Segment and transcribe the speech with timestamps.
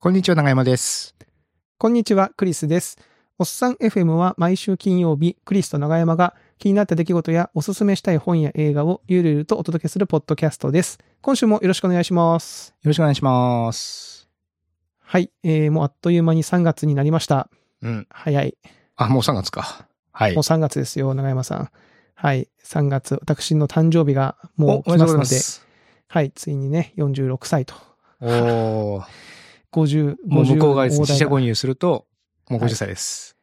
[0.00, 1.16] こんにちは、長山です。
[1.76, 2.98] こんにちは、クリスです。
[3.36, 11.00] おっさん FM は毎週金曜日、クリスと長山が気になった出来事やおすすめしたい本や映画をゆるゆるとお届けするポッドキャストです。
[11.20, 12.76] 今週もよろしくお願いします。
[12.80, 14.28] よろしくお願いします。
[15.00, 17.50] はい、えー、もうあっという間に3月になりました。
[17.82, 18.06] うん。
[18.08, 18.56] 早い。
[18.94, 19.88] あ、もう3月か。
[20.12, 20.42] はいもう。
[20.42, 21.70] 3月ですよ、長山さん。
[22.14, 25.36] はい、3月、私の誕生日がもう来ますので。
[26.06, 27.74] はい、ついにね、46歳と。
[28.20, 29.37] おー。
[29.72, 30.96] 50、もう向こう側です。
[31.00, 32.06] 大台自社購入すると、
[32.48, 33.36] もう50歳です。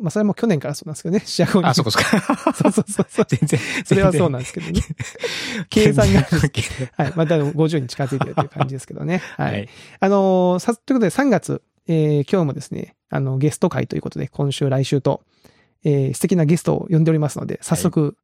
[0.00, 1.66] まあ、それはもう去年からそうなんですけどね、試合後に。
[1.66, 2.04] あ、そこそこ。
[2.54, 3.26] そうそうそうそう。
[3.28, 3.60] 全然。
[3.84, 4.80] それはそうなんですけどね。
[5.70, 6.22] 計算が
[6.96, 7.12] はい。
[7.14, 9.18] また50に近づいてるという感じですけどね。
[9.38, 9.44] は。
[9.44, 9.68] はいい。
[10.00, 15.22] あのーさ、ということで3月、えー今日もですね、あの、ゲスト会ということで、今週来週と、
[15.84, 18.16] えー素敵なゲストを呼んでおりますので、早速、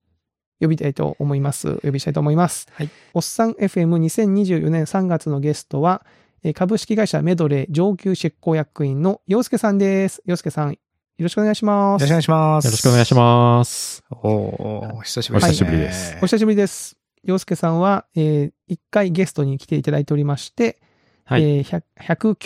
[0.60, 1.76] 呼びたいと思います。
[1.82, 2.66] 呼びしたいと思います。
[2.72, 2.90] はい。
[3.14, 6.19] おっさん FM2024 年3月のゲストは、えー
[6.54, 10.22] 株式会社メドレー上級執行役員の洋介さんです。
[10.24, 10.76] 洋介さん、よ
[11.18, 12.02] ろしくお願いします。
[12.02, 12.64] よろしくお願いします。
[12.64, 14.02] よろしくお願いします。
[14.10, 16.96] おー、お久しぶりお久しぶりですお久しぶりです。
[17.24, 20.80] 洋介さんは、えー一回ゲストに来ていただいておりまして、
[21.24, 21.42] はい。
[21.42, 22.36] えー100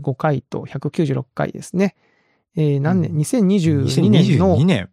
[0.00, 1.96] 195回と196回ですね。
[2.56, 4.90] えー何年、うん ?2022 年の、2022年。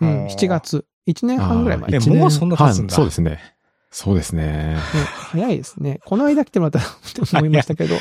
[0.00, 0.48] うん、7。
[0.48, 0.84] 月。
[1.06, 1.90] 1年半ぐらい前。
[1.92, 3.38] えもうそんな経つんだ半そうですね。
[3.90, 4.76] そうですね。
[4.76, 6.00] 早いですね。
[6.04, 7.96] この間来てもらったと思いましたけど。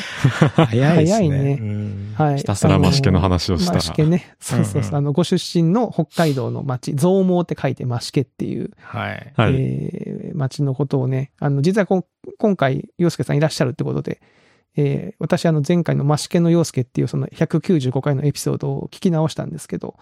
[0.65, 1.13] 早いですね。
[1.13, 2.37] 早いねうんはい。
[2.39, 4.35] ひたすらマシケの話をしたマシケね。
[4.39, 4.81] そうそうそう。
[4.81, 9.33] うんうんあの、ご出身の北海道の町、増毛って書いてマシケっていう、はい。
[9.35, 9.55] はい。
[9.55, 12.05] えー町のことをね、あの、実はこん
[12.37, 14.21] 今回、洋介さんいらっしゃるってことで、
[14.75, 19.95] えー私、あの、前回のマシケの洋介っていうその195回のエピソードを聞き直したんですけど、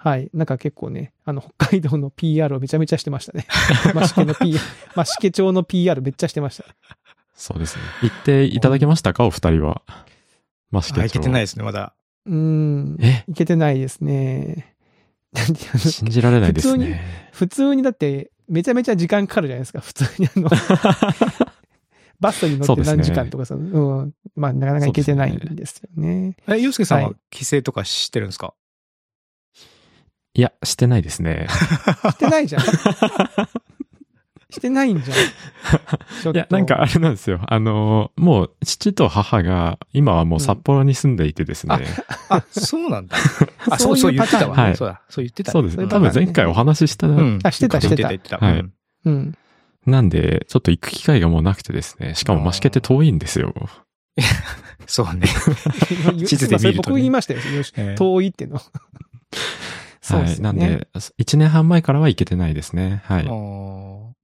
[0.00, 0.30] はい。
[0.32, 3.46] なんか結構ね、あの、北海道の PR をめちゃめちゃしてましたね。
[3.94, 4.60] マシケの PR、
[4.94, 6.64] マシケ町の PR めっちゃしてました。
[7.34, 7.82] そうですね。
[8.02, 9.24] 言っていただけましたか？
[9.26, 9.82] お二人は。
[10.70, 11.44] マシケあ、いけてないい。
[11.44, 11.94] ですね、まだ。
[12.26, 12.96] うーん。
[13.00, 13.24] え？
[13.28, 14.76] いけてないですね。
[15.32, 17.02] なんであの信じられないです普ね。
[17.32, 19.80] 普通にだって、めちゃめちゃ時間かかるじゃないですか。
[19.80, 20.48] 普通にあの、
[22.20, 24.14] バスに乗って何時間とかさ、う,、ん。
[24.36, 26.36] まあ、なかなか行けてないんですよね。
[26.48, 28.54] え、ゆうすけさんははい帰省とかしてるんですか？
[30.38, 31.48] いや、してないですね。
[32.12, 32.62] してないじゃん。
[34.50, 35.16] してないんじゃん。
[36.32, 37.40] いや、なんかあれなんですよ。
[37.48, 41.80] あの、もう父と母が今はもう札幌に住んでいてですね。
[42.28, 43.16] あ、そうなんだ。
[43.68, 44.54] あ、そそうう、そう言ってたわ。
[44.54, 45.02] はいそうだ。
[45.08, 45.52] そう言ってたね。
[45.54, 45.88] そうですね。
[45.88, 47.08] 多分前回お話しした。
[47.08, 47.40] うん。
[47.42, 48.38] あしてたしてた言ってた。
[48.38, 48.72] はいうん
[49.06, 49.34] うん。
[49.86, 52.14] なんで、ちょっと行く機会がもうなくてですね。
[52.14, 53.52] しかもマシケって遠いんですよ。
[54.86, 55.26] そうね。
[56.24, 57.40] 地図で見るとね僕言いましたよ。
[57.96, 58.62] 遠いっての。
[60.08, 60.40] そうですはい。
[60.40, 60.52] な。
[60.52, 63.02] んで、1年半前からは行けてないですね。
[63.04, 63.24] はい。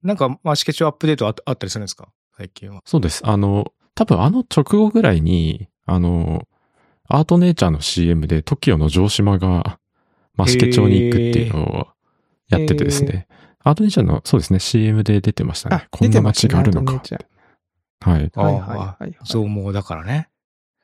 [0.05, 2.09] なんか、まあ、試験中アップデートああったりするんですか？
[2.37, 2.81] 最近は。
[2.85, 3.21] そうです。
[3.25, 6.47] あの、多分あの直後ぐらいに、あの、
[7.07, 9.79] アートネイチャーの CM で TOKIO の城島が
[10.35, 11.87] マシケ町に行くっていうのを
[12.49, 13.27] やっててですね。
[13.63, 15.87] アートネイチャーの、そうですね、CM で出てましたねあ。
[15.91, 16.93] こんな街があるのか。
[18.01, 18.31] はい。
[18.35, 19.15] はいはい。
[19.25, 20.29] 増毛だからね。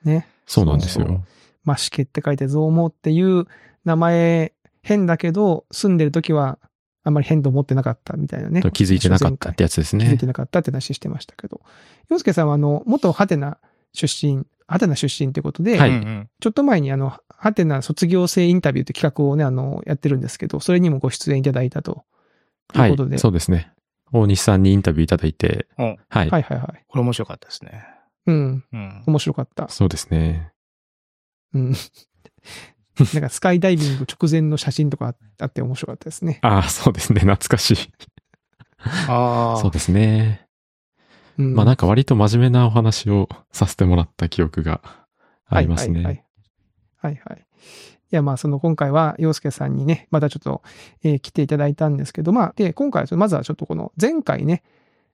[0.04, 0.28] ね。
[0.46, 1.24] そうなんですよ。
[1.64, 3.46] マシケって書いて増毛っていう
[3.86, 6.60] 名前変だけど、住んでる時は
[7.04, 8.62] あんまり変と思ってなかったみたいなね。
[8.74, 10.26] 気づいてなかったってやつですね気づいて。
[10.26, 11.62] なかったって話してましたけど。
[12.10, 13.58] 洋介さんはあの、元ハテナ
[13.94, 22.04] 出身、ハテナ出身ということで、はいちょっと前にあの、ハテナ卒業生インタビューって企画をね、あの、やってるんですけど、それにもご出演いただいたと。
[22.76, 23.18] いいうことで。。
[23.18, 23.72] そうですね。
[24.14, 26.30] 大西さんにインタビューいただいて、うんはい。
[26.30, 26.84] はいはいはい。
[26.88, 27.86] これ面白かったですね。
[28.28, 28.64] うん。
[28.72, 29.04] うん。
[29.08, 29.68] 面白かった。
[29.70, 30.52] そうですね。
[31.54, 31.74] うん。
[33.14, 36.40] なんかスカイダイビング直前の写真とかあって面白かったですね。
[36.42, 37.22] ああ、そうですね。
[37.22, 37.78] 懐かしい。
[39.08, 39.62] ああ。
[39.62, 40.46] そうですね。
[41.38, 44.82] うん、まあなんか割と真面目なお話をさせてもらった記憶が
[45.48, 45.96] ありますね。
[45.96, 46.26] はいはいはい。
[47.02, 47.46] はいはい。
[48.12, 50.62] いや、まあ、その今回は、洋介さんにね、またちょっと、
[51.02, 54.64] えー来ていただいたんですけど、まあ、で、今回は、まずはちょっとこの、前回ね、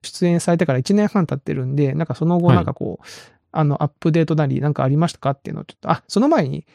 [0.02, 3.06] 出演されてから1年半経ってるんで、なんかその後、はいなんかこう、
[3.52, 6.66] あの、アップデートなり、なんかありましたかっていうのをちょっと、あ、その前に、はい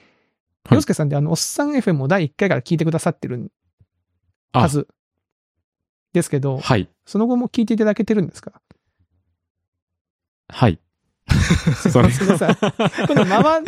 [0.72, 3.52] 洋介さんで、あの、おっさん FM を第1回から聞いてくださってる
[4.54, 4.88] はず
[6.14, 6.90] ですけど、はい。
[7.06, 8.54] その後も聞いていただけてるんですか？
[10.50, 10.80] はい。
[11.34, 12.56] すみません。
[12.56, 13.60] このまま、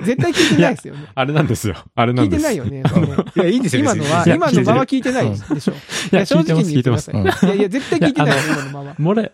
[0.00, 1.06] 絶対聞いてないですよね。
[1.14, 1.74] あれなんですよ。
[1.94, 2.42] あれな聞いんです。
[2.42, 2.82] てないよね。
[2.88, 5.72] そのいや、いいんですよ、今のは、今のまま聞いてないでしょ。
[5.72, 5.76] い
[6.12, 7.10] や、聞いてます、聞いてます。
[7.46, 8.92] いやいや、絶対聞いてないよ、今のまま。
[8.92, 9.32] 漏れ、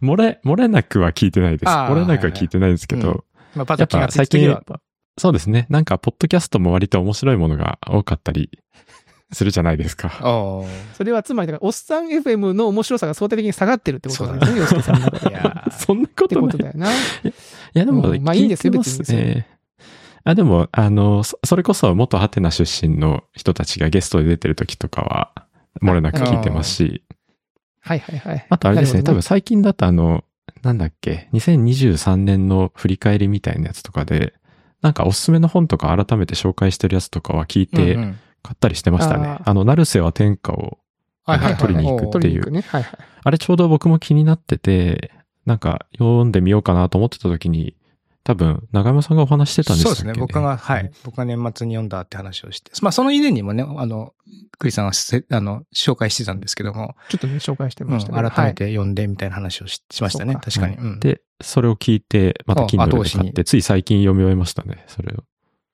[0.00, 1.68] 漏れ、漏れなくは聞いてないです。
[1.68, 3.24] あー漏れなくは聞いてないですけど、
[3.54, 4.80] まあ、パッやっと気がついぱ最近た時は、、
[5.18, 5.66] そうですね。
[5.70, 8.50] なんか、ポッドキャストも割と面白いものが多かったり
[9.32, 10.12] するじゃないですか。
[10.20, 10.62] あ
[10.94, 15.08] それはつまり、だから、おっさん FM の面白さが相対的に下がってるってことなんですね、洋介さんの
[15.70, 16.48] そんなこてとない。
[16.48, 16.92] いことだよな。
[16.92, 16.94] い
[17.74, 19.46] や、でも、うんまあいいんですよ別にね。
[20.24, 25.32] あ、でも、あの、そそれこそ元ハテナ出身の人たちがゲストで出てる時とかは、
[25.82, 27.02] 漏れなく聞いてますし、
[27.80, 28.46] はいはいはい。
[28.50, 30.24] あとあれですね、なるほど多分最近だとあの、
[30.62, 34.34] なんだっけ、2023年の振り返りみたいなやつとかで、
[34.82, 39.26] なんかおすすめの本とか改めて紹介してるやつとかは聞いてうんうん買ったりしてましたね。
[39.26, 40.78] あーあの、成瀬は天下を。
[41.58, 42.60] 取りに行くっていうね。
[42.60, 42.98] はいはい。
[43.24, 45.10] あれちょうど僕も気になってて、
[45.44, 47.74] なんか読んでみようかなと思ってた時に、
[48.26, 50.20] 多分、長山さんがお話してたんですよそうですね。
[50.20, 50.90] 僕が、はい。
[51.04, 52.72] 僕が年末に読んだって話をして。
[52.82, 54.14] まあ、その以前にもね、あの、
[54.58, 58.28] クリさんはせあの、紹介してたんですけども、ちょっとね、紹介してうんましたけど。
[58.28, 60.34] 改めて読んでみたいな話をししましたね。
[60.34, 60.74] か確かに。
[60.74, 65.14] うんで、それを聞いて、またあ Kindle 後押しにで買って、つい最近読み終えましたね、それ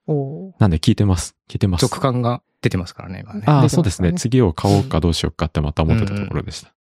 [0.06, 0.52] を。
[0.58, 1.34] なんで聞いてます？
[1.48, 1.80] 聞いてます。
[1.80, 3.44] 続感が出てますからね、今ね。
[3.46, 4.10] ああ、出てますそうですね。
[4.10, 6.74] ね次を買おうかどうしようかってまた思ってたところでした。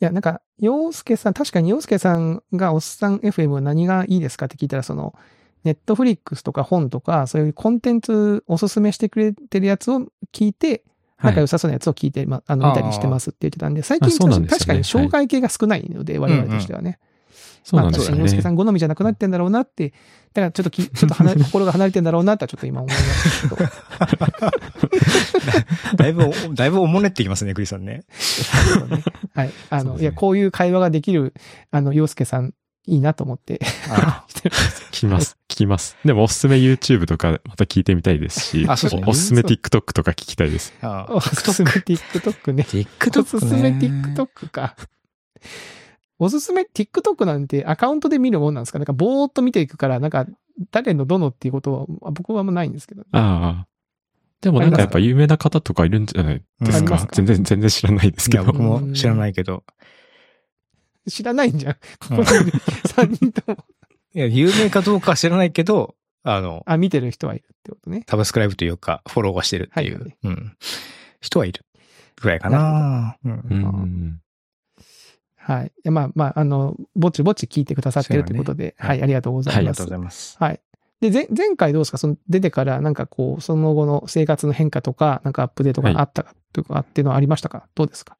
[0.00, 5.14] いや、なんか、洋介さん、確かに洋介さんがおっさん FM は何がいいですかって聞いたら、その、
[5.62, 10.84] ネットフリックスとか本とか、そういうコンテンツおすすめしてくれてるやつを聞いて、
[11.16, 11.32] はい。
[11.32, 14.08] 仲良さそうなやつを聞いて、まあ、あの、見たりしてますって言ってたんで、最近
[14.40, 14.48] ね。
[14.48, 16.98] 確かに紹介系が少ないので、我々としてはね。
[17.62, 18.54] そうなんですよまあ、洋介さね。
[18.54, 19.92] ん好みじゃなくなってんだろうなって、
[20.32, 23.70] だからちょっとき、 ちょっと離れ心が離れてんだろうなとはちょっと今思いましたけど。
[25.96, 28.04] だいぶ、だいぶおもねってきますね、クリさんね。
[28.10, 29.02] そうね
[29.34, 29.52] はい。
[29.70, 31.34] あの、ねいや、こういう会話ができる、
[31.70, 32.54] あの、洋介さん、
[32.86, 33.60] いいなと思って。
[33.90, 34.24] あ
[34.90, 35.36] 聞きます。
[35.48, 35.96] 聞きます。
[36.04, 40.72] でもおすすめ YouTube とかまた聞いてみたいですし、あそうですねおおすすめ TikTok とか聞きたいです。
[40.80, 42.64] あおすすめ TikTok ね。
[42.66, 44.76] お TikTok すすめ TikTok か。
[46.20, 48.78] おすすめ TikTok なんてアカウントで見るもんなんですか？
[48.78, 50.26] なんかぼーっと見ていくから、なんか
[50.70, 53.02] 誰のどのっていうことは僕はあんまないんですけど。
[53.12, 53.66] ああ。
[54.40, 56.42] でもなんかやっぱ有名な方とかいるんじゃない？
[56.60, 57.08] ですか？
[57.12, 58.52] 全然、全然知らないですいや、けど。
[58.52, 59.64] 僕も知らないけど。
[61.08, 61.74] 知らないんじゃん。
[61.74, 61.78] こ
[62.08, 63.58] こうんにいる3人とも。
[64.14, 68.04] いや、有名かどうかは知らないけど、あの、あ、見てる人はいるってことね。
[68.08, 70.56] サブスクライブというか、フォローはしてるっていう、はいうん。
[71.20, 71.64] 人はいる。
[72.20, 73.16] ぐらいかな。
[73.24, 74.20] うんうん。
[75.52, 75.90] はい。
[75.90, 79.90] まあまあ、あの、ぼちぼち聞いてくださってるということで、ねはい、ありがとうございますありがとうご。
[79.90, 80.36] ざいます。
[80.38, 80.60] はい。
[81.00, 81.98] で、前前回どうですか？
[81.98, 87.66] その出てからなんかこう、その後の生活の変化とか、なんかアップデートがあったかとかっていうのはありましたか？
[87.74, 88.16] どうですか？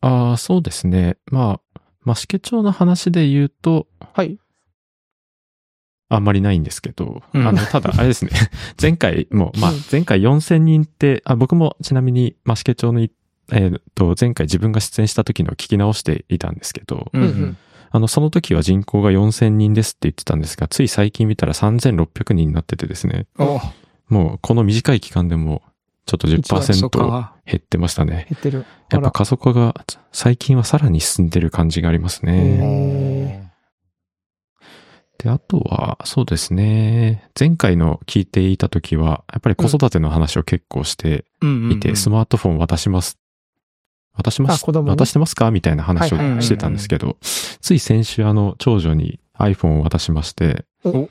[0.00, 1.18] ああ、そうですね。
[1.30, 4.38] まあ、マシケ町の話で言うと、はい。
[6.08, 8.30] あんまりないんですけど、うんあの、ただ、あれですね。
[8.80, 13.12] 前回も、まあうん、前回4000人って、あ、僕もちなみにマシケ町のい、
[13.52, 17.56] えーと、前回自分が出演した時のを聞き直していたんですけど、うんうんうん
[17.92, 23.60] あの、その時は人口が4000人ですって言ってたんですが、つい最近見たら3600人になっててですね、お
[24.08, 25.62] もうこの短い期間でも、
[26.06, 27.34] ちょっとそ10%うか。
[27.44, 28.26] 減ってましたね。
[28.30, 28.64] 減ってる。
[28.90, 29.74] やっぱ過疎化が
[30.12, 32.32] 最近はさらに進んでる感じがありますね。
[32.36, 33.50] へ
[35.18, 37.28] で、あとは、そうですね。
[37.38, 43.18] 前回の聞いていた時は、やっぱり子育ての話を結構してうんいて、スマートフォン渡します。
[44.16, 45.50] 渡します、あ子供ね渡してますか？
[45.50, 51.08] みたいな話をしてたんですけど、つい先週あの、長女に iPhone を渡しましてお、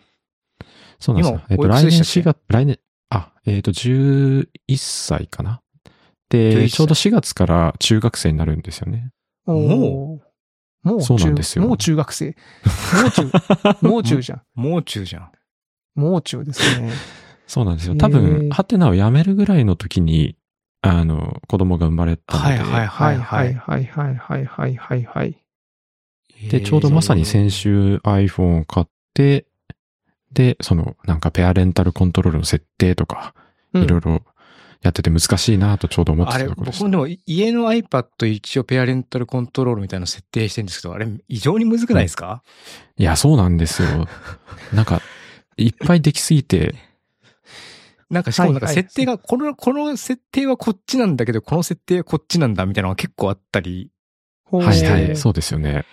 [0.99, 1.45] そうなんですよ今。
[1.49, 2.39] えっと、来年4つでしたっけ？
[2.39, 2.79] 月、来年、
[3.09, 4.47] あ、えっと、11
[4.77, 5.89] 歳かな？11
[6.29, 9.11] で、歳ちょうど4月から中学生になるんですよね。
[9.47, 10.21] おーも
[10.97, 11.01] う？
[11.01, 12.25] そうなんですよ中もう中学生。
[12.27, 12.33] も
[13.07, 14.41] う中、 もう中じゃん。
[14.53, 15.31] もう中じゃん。
[15.95, 16.91] もう中ですね。
[17.47, 17.95] そうなんですよ。
[17.95, 20.37] 多分、ハテナを辞めるぐらいの時に、
[20.81, 23.53] あの、子供が生まれたので、はいはいははいいははいい。
[23.55, 25.35] はいはいはいはいはいはい。
[26.49, 29.45] で、ちょうどまさに先週 iPhone を買って、
[30.31, 33.33] で、その、なんかペアレンタルコントロールの設定とか、
[33.73, 34.23] うんいろいろ
[34.81, 37.05] やってて難しいなとちょうど思ってたところです僕も。
[37.05, 42.41] でも家の iPad 一応ペアレンタルコントロールみたいなの設定してるんですけど、あれ異常にむずくないですか、
[42.97, 44.07] いや、そうなんですよ。
[44.73, 45.01] なんか、
[45.57, 46.73] いっぱいできすぎて、
[48.09, 53.91] なんかしかもなんか設定が、この、この設定はこっちなんだけど、この設定はこっちなんだみたいなのが結構あったり、
[54.51, 55.85] はいはい、そうですよね。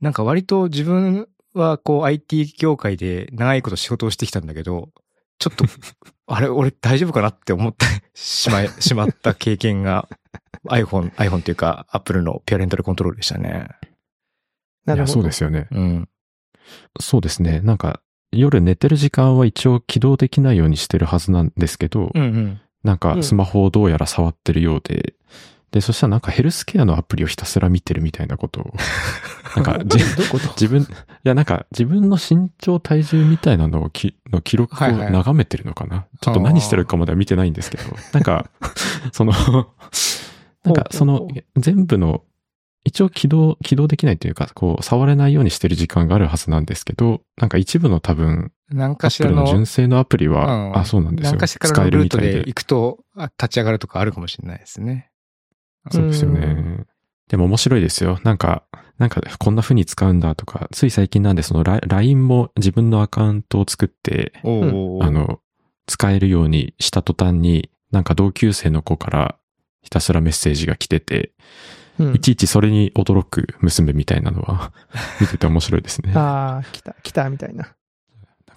[0.00, 4.90] なんか割と自分はこう IT 業界で長いこと仕事をしてきたんだけど、
[5.38, 5.64] ちょっと、
[6.26, 10.08] あれ、俺大丈夫かなって思ってしまい、 しまった経験が
[10.68, 13.48] iPhone、iPhone というか Apple のペアレンタルコントロールでしたね。
[13.48, 13.58] いや、
[14.86, 15.12] なるほど。
[15.12, 15.68] そうですよね。
[15.70, 16.08] うん。
[17.00, 17.60] そうですね。
[17.60, 18.01] なんか、
[18.32, 22.60] 夜寝てる時間は一応起動できないようにしてるはずなんですけど、うんうん。
[22.82, 22.98] なんうん。
[22.98, 25.14] かスマホをどうやら触ってるようで、
[25.70, 28.74] で、そしたらなんかヘルスケアのアプリをひたすら見てるみたいなことを、
[29.56, 30.86] なんか自分、い
[31.24, 35.12] やなんか自分の身長体重みたいなのをき、の記録をはいはい。
[35.12, 38.50] 眺めてるのかな、ちょっと何してるかまでは見てないんですけど、なんか、
[39.12, 39.32] その、
[40.64, 42.22] なんかその全部の
[42.84, 51.32] 一応起動、起動できないというか、こう、触れないようにしてる時間があるはずなんですけど、なんか一部の多分、何アップルのかしらの、純正のアプリは、うんあ、そうなんですよ。
[51.32, 52.44] 何かしらのルートるみたいで。
[52.44, 55.10] で行くとあ立ち上がるとかあるかもしれないですね。
[55.90, 56.84] そうですようね。
[57.28, 58.18] でも面白いですよ。
[58.24, 58.64] なんか、
[58.98, 65.40] なんかこんな風に使うんだとか、つい最近なんでそのラ LINE も自分のアカウントを作って、あの、
[65.86, 69.38] 使えるようにした途端に、なんか同級生の子から
[69.82, 71.32] ひたすらメッセージが来てて、
[71.98, 74.72] うんいちいちそれに驚く娘みたいなのは
[75.20, 76.12] 見てて面白いですね。
[76.12, 77.74] なんああ、来た、来た、みたいな。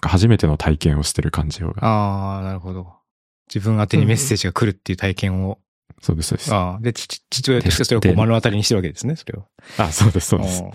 [0.00, 1.72] か初めての体験をしてる感じが。
[1.80, 2.94] ああ、なるほど。
[3.52, 5.58] 自分宛てにメッセージが来るっていう体験を。
[6.00, 6.54] そうです、そうです。
[6.54, 9.46] ああ、で、父父親としてそれをこうで目の当たりにしてるわけですね、それを。
[9.78, 10.62] あ、そうです、そうです。
[10.64, 10.70] あ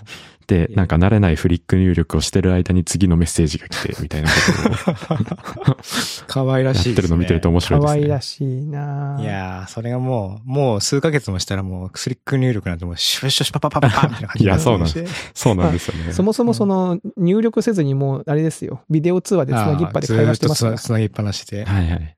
[0.47, 6.95] で、なんか慣れないフリック入力をしてる間に次のメッセージが来て、みたいなことをー可愛らやっしいですね。
[6.95, 7.99] てるの見てると面白いですね。
[8.01, 16.11] 可愛らしいないやー、それがもう、もう数ヶ月もしたらもう、クリック入力なんてもう、シュッシュシュパパパパパみたいな感じいやそうなんでそうなんですよね。
[16.11, 18.81] そもそもその入力せずにもう、あれですよ。
[18.89, 21.63] ビデオ通話でつなぎっぱで会話してますからつなぎっぱなしで。
[21.63, 22.17] はいはい。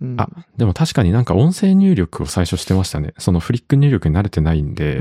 [0.00, 3.14] うんあでも確かになんか音声入力を最初してましたね。
[3.18, 5.00] そのフリック入力に慣れてないんで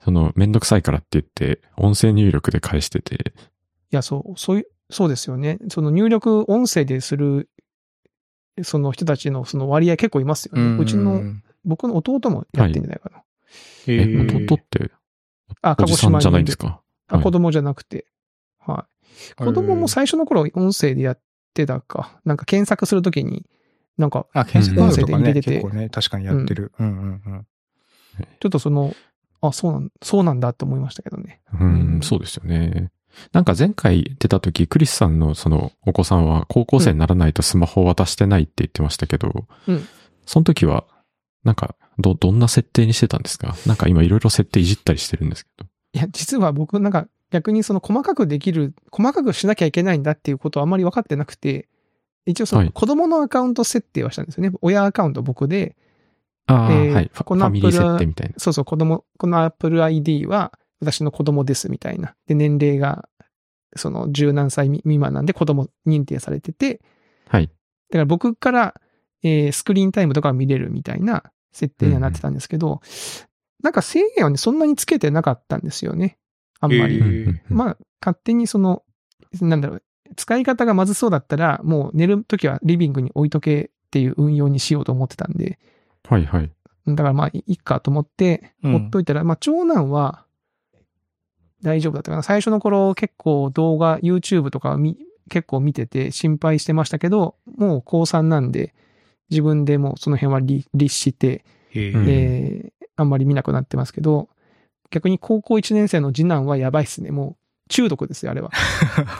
[0.00, 3.32] そのめんどくさいからって言って、音声入力で返してて、
[3.90, 5.58] いや、そう、そういう、そうですよね。
[5.70, 7.48] その入力音声でする、
[8.62, 10.76] その人たちのその割合結構いますよね。
[10.78, 11.22] うちの、
[11.64, 13.22] 僕の弟もやってんじゃないかな。
[13.86, 14.90] え、へー弟って
[15.62, 16.80] あ、お鹿児島にじさんじゃないんですか？
[17.08, 18.06] あ、はい子供じゃなくて。
[18.58, 18.86] は
[19.30, 19.34] い。
[19.36, 21.20] 子供も最初の頃音声でやっ
[21.54, 22.20] てたか。
[22.26, 23.46] なんか検索するときに、
[23.98, 26.72] なんか、あ、検索音声で入れてて結構ね、確かにやってる。
[26.78, 27.46] うんうんうん。
[28.40, 28.94] ちょっとその、
[29.40, 31.40] あ、そうなん、そうなんだって思いましたけどね。
[31.60, 32.90] ううんん、そうですよね。
[33.32, 39.86] なんか前回出た時、クリスさんのそのお子さんは高校生にならないとスマホを渡してないって言ってましたけど、うん
[40.26, 40.84] その時は、
[41.44, 43.54] なんか、ど、どんな設定にしてたんですか？
[43.66, 45.66] なんか今いろいろ設定いじったりしてるんですけど。
[45.92, 51.68] いや、実は僕なんか逆にその細かくできる、細かくしなきゃいけないんだっていうことはあまり分かってなくて、
[52.26, 54.52] 一応そはいの子供のアカウント設定はしたんですよね。
[54.62, 55.76] 親アカウント僕で、
[56.46, 57.10] ああ、えーはい。
[57.24, 58.34] このファミリー Apple 設定みたいな。
[58.38, 62.14] そうそう、子供、この Apple ID は私の子供ですみたいな。
[62.26, 63.08] で、年齢が
[63.76, 66.80] その十何歳未満なんで子供認定されてて、
[67.28, 67.46] はい。
[67.46, 67.52] だ
[67.92, 68.74] から僕から、
[69.22, 72.80] えースクリーンタイムとかを見れるみたいな設定にはなってたんですけど、
[73.62, 76.18] なんか制限はね、そんなにつけてなかったんですよね。
[76.60, 76.96] あんまり。
[76.96, 78.82] へーうんうんうんまあ、勝手にその、
[79.40, 79.82] なんだろう、
[80.16, 85.58] 使い方がまずそうだったら、もう寝るときはリビングに置いとけっていう運用にしようと思ってたんで、
[86.08, 86.50] はいはい。
[86.86, 90.24] だからまあ、いいかと思って、うんほっといたら、まあ、長男は、
[91.62, 92.22] 大丈夫だったかな。
[92.22, 94.78] 最初の頃結構動画、YouTube とか
[95.30, 98.74] 結構見てて心配してましたけど、もう高3なんで、
[99.30, 104.28] 自分でもうその辺は律律して、えーあんまり見なくなってますけど、
[104.90, 107.10] 逆に高校1年生の次男はやばいっすね。
[107.10, 107.36] もう
[107.68, 108.50] 中毒ですよ、あれは。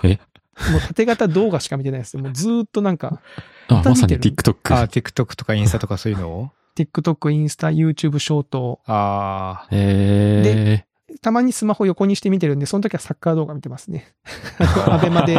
[0.04, 0.20] え
[0.73, 2.23] もう縦型動画しか見てないですよ。
[2.23, 3.20] もうずーっとなんか、
[3.68, 4.75] あ、まさに TikTok。
[4.75, 6.28] あ、TikTok とかインスタとかそういうの？
[6.30, 10.84] を TikTok、インスタ、YouTube ショート、あえ
[11.23, 14.12] たまにスマホ横にして見てるんで、その時はサッカー動画見てますね。
[14.88, 15.34] アベマで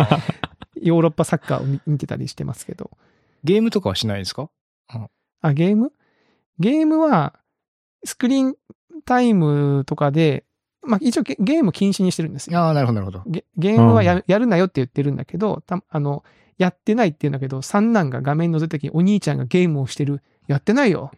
[0.81, 2.91] ヨーロッパサッカーを見見てたりしてますけど。
[2.93, 2.98] ー
[3.43, 4.50] ゲームとかはしないですか？
[5.41, 5.91] あ、ゲーム？
[6.60, 7.34] ゲームは、
[8.05, 8.55] スクリーン
[9.03, 10.45] タイムとかで、
[10.86, 12.60] まあ一応ゲゲーム禁止にしてるんですよ。
[12.60, 13.24] ああ、なるほど、なるほど。
[13.27, 16.24] ゲゲームはや,、うやるなよって言ってるんだけど、たあの、
[16.58, 20.22] やってないって言うんだけど、三男が画面の出た時にお兄ちゃんがゲームをしてる。
[20.48, 21.12] やってないよ。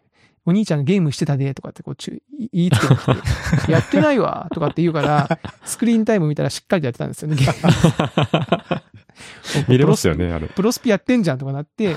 [0.45, 7.67] お兄ちゃんがゲームしてたで、とかってこうちゅ言いつけてきて、やってないわ、 とかって言うから、スクリーンタイム見たらしっかりとやってたんですよね、ゲー
[8.71, 8.81] ム
[9.67, 10.47] 見れますよね、あれ。
[10.47, 11.93] プロスピやってんじゃんとかなって、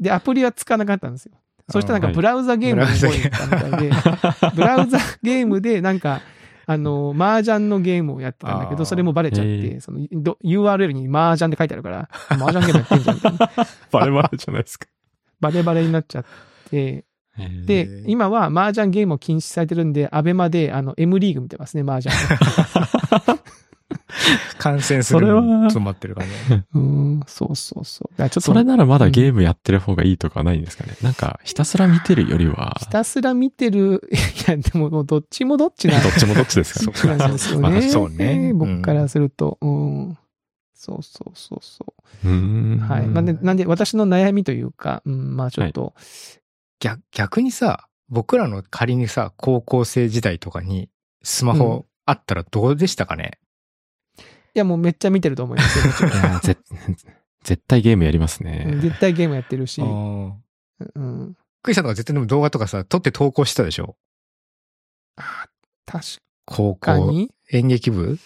[0.00, 1.32] で、アプリは使わなかったんですよ。
[1.68, 3.90] そしたらなんかはいブラウザゲームに動いたみたいで、
[4.56, 6.22] ブラウザゲームでなんか、
[6.68, 13.50] あの、麻雀のゲームをやってたんだけど、それもバレちゃっへて、そのど URL に麻雀って書いてあるから、麻雀ゲームやってんじゃんみたいな。
[13.92, 14.86] バレバレじゃないですか。
[15.40, 16.28] バレバレになっちゃって、
[16.72, 22.14] えーで今は麻雀ゲームを禁止されてるんで、アベマであの M リーグ見てますね、麻雀。
[24.58, 26.64] 感染するそれはのに詰まってるからね。
[26.74, 28.16] うーん、そうそうそう。
[28.16, 30.96] ちょっとそれならまだゲームやってる方がいいとかはないんですかね。
[31.02, 37.82] なんか、ひたすら見てるよりは、ひたすら見てる、いや、でもどっちもどっちなんどっちもどっちです そかうなんですよまあね。
[37.82, 39.58] そうねうん僕からすると。
[39.60, 40.18] うん。
[40.74, 42.84] そうそうそうそうーんう。
[42.86, 43.06] はい。
[43.06, 45.94] まあね、なんで、私の悩みというか、うん、まあちょっと、
[46.80, 50.88] 逆逆にさ、僕らの仮にさ、高校生時代とかに
[51.22, 53.45] スマホあったらどうでしたかね、い
[54.58, 56.56] やもうめっちゃ見てると思います いや、ぜ、
[57.44, 58.78] 絶対ゲームやりますうんね。
[58.80, 61.36] 絶対ゲームやってるし、うん。
[61.62, 63.96] クリさんとか絶対でも動画とかさ、撮って投稿してたでしょ？
[65.16, 65.46] あ
[65.86, 66.04] 確
[66.44, 68.18] 高校、かに演劇部？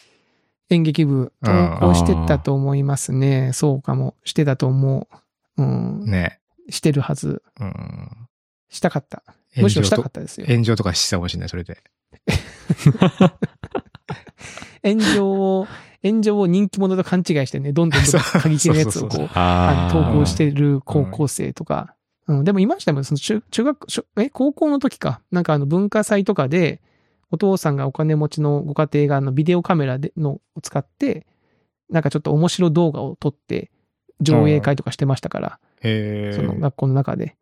[0.70, 3.52] 演劇部投稿してたと思いますね。
[3.52, 4.14] そうかも。
[4.24, 5.08] してたと思
[5.56, 5.62] う。
[5.62, 6.04] うん。
[6.06, 6.40] ね。
[6.68, 7.42] してるはず。
[7.58, 8.28] うん。
[8.68, 9.24] したかった。
[9.56, 10.46] むしろしたかとったですよ。
[10.46, 11.82] 炎上とかしてたかもしれない、それで。
[14.84, 15.66] 炎上を、
[16.02, 21.94] 炎上を人気者と勘違いしてね、どんどんどん 過激なやつをこう、投稿してる高校生とか。
[22.26, 25.20] うん、でもいましたもん、その中中学、小え、高校の時か。
[25.30, 26.80] なんかあの文化祭とかで、
[27.30, 31.26] お父さんがお金持ちのご家庭があのビデオカメラでのを使って、
[31.90, 33.70] なんかちょっと面白動画を撮って、
[34.20, 37.36] 上映会とかしてましたから、へその学校の中で。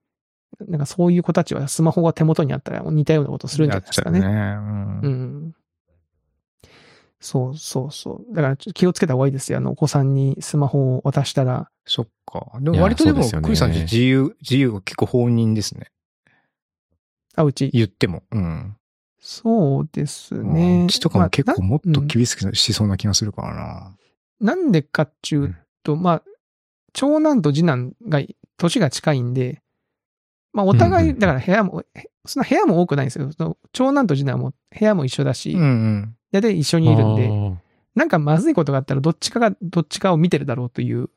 [0.67, 4.21] なんかそういう子たちはスマホが手元にあったら似たようなことするんじゃないですかね。
[4.21, 4.99] やっちゃうね。
[5.03, 5.09] う。
[5.09, 5.55] ん。
[7.21, 8.35] そうそうそう。
[8.35, 9.59] だから気をつけた方がいいですよ。
[9.59, 11.71] あの、お子さんにスマホを渡したら。
[11.85, 12.59] そっか。
[12.61, 15.91] でも割とでも、でクリさんって自由、自由が結構放任ですね。
[17.35, 17.71] あ、うち。
[17.73, 18.23] 言っても。
[18.31, 18.77] うん。
[19.21, 20.85] そうですね。
[20.87, 23.97] うちとかも結構もっとまあ厳しくしそうな気がするからな。
[24.41, 26.23] ななんでかっちゅうと、まあ、
[26.93, 28.23] 長男と次男が
[28.57, 29.61] 年が近いんで、
[30.53, 33.31] まあお互い、うんうんだから部屋も、へそんな部屋も多くないんですよ。
[33.33, 36.17] その長男と次男も部屋も一緒だし、うんうん。
[36.33, 37.57] 大体一緒にいるんで、で。
[37.95, 41.11] なんかまずいことがあったらどっちかが、どっちかを見てるだろうという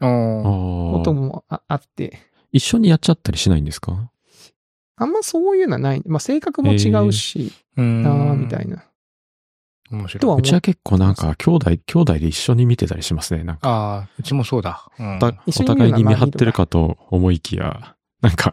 [0.00, 2.18] ああーことーもああって、
[2.52, 4.10] 一緒にやっちゃったりしないんですか？
[4.96, 6.02] あんまそういうのはない。
[6.06, 8.02] まあ性格も違うし、うん。
[8.02, 8.84] なあみたいな。
[9.90, 10.20] 面白い。
[10.20, 13.44] とはうちは結構なんか、兄弟、兄弟で一緒に見てたりしますね。
[13.44, 14.90] なんか、ああ、うちもそうだ。
[14.98, 18.52] うんお互いに見張ってるかと思いきや、なんか、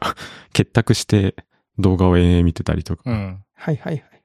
[0.54, 1.36] 結託して
[1.78, 3.04] 動画を延々見てたりとか。
[3.06, 3.44] うん。
[3.54, 4.24] はいはいはいはい。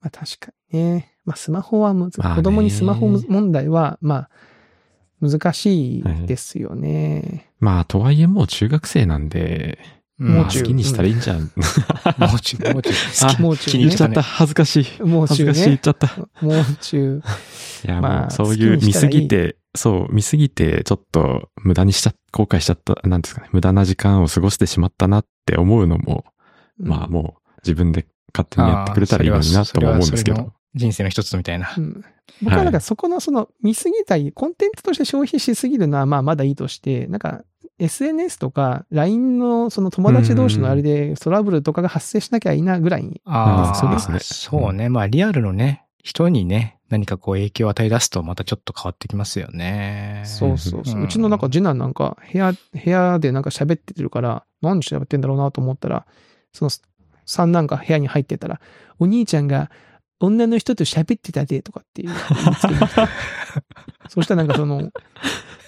[0.00, 1.14] まあ確かにね。
[1.24, 4.30] まあスマホはむず、まあね子供にスマホ問題は、まあ、
[5.20, 7.50] 難しいですよね。
[7.60, 9.78] まあ、とはいえもう中学生なんで、
[10.16, 11.40] まあもう中好きにしたらいいんじゃん。
[11.40, 11.46] も
[12.36, 12.92] うちょ、もうちょ。
[13.26, 14.22] あもう中 気に入っね言っちゃった。
[14.22, 15.02] 恥ずかしい。
[15.02, 15.78] もう中恥ずかしい言っね。
[15.82, 16.16] ちゃった。
[16.44, 17.22] もう中。
[17.84, 26.24] いや、まあもうそういう見すぎて、そう、見すぎて、ちょっと無駄にしちゃ、後悔しちゃった、なんですかね、無駄な時間を過ごしてしまったなって思うのも、
[26.78, 30.52] まあもう自分で勝手にやってくれたらいいのになとも思うんですけど。
[30.74, 31.80] 人生の一つみたいなう。
[31.80, 32.04] ん
[32.42, 37.42] 僕はなんかそこのその見すぎたい、コンテンツとして消費しすぎるのはまあまだいいとして、なんか
[37.78, 43.20] SNS とか LINE のその友達同士のあれでトラブルとかが発生しなきゃいいなぐらいに。
[43.24, 44.88] ああ、そうですねそうね。
[44.88, 50.22] まあ、リアルのね、人にね、何かこう影響を与え出すとまたちょっと変わってきますよね。
[50.24, 51.02] そうそうそう。
[51.02, 56.06] うちのなんか次男なんか部屋、部屋でなんか喋ってるから、何で喋ってんだろうなと思ったら、
[56.52, 56.70] その
[57.26, 58.60] 三男が部屋に入ってたら、
[58.98, 59.70] お兄ちゃんが
[60.20, 62.10] 女の人と喋ってたでとかっていう。
[64.08, 64.90] そしたらなんかその、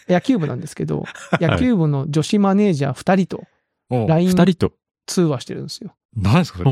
[0.09, 1.05] 野球部なんですけど、
[1.41, 3.45] 野球部の女子マネージャー二人と
[3.91, 4.73] LINE 二人と、
[5.07, 5.95] 通話してるんですよ。
[6.15, 6.71] 何ですかそれ。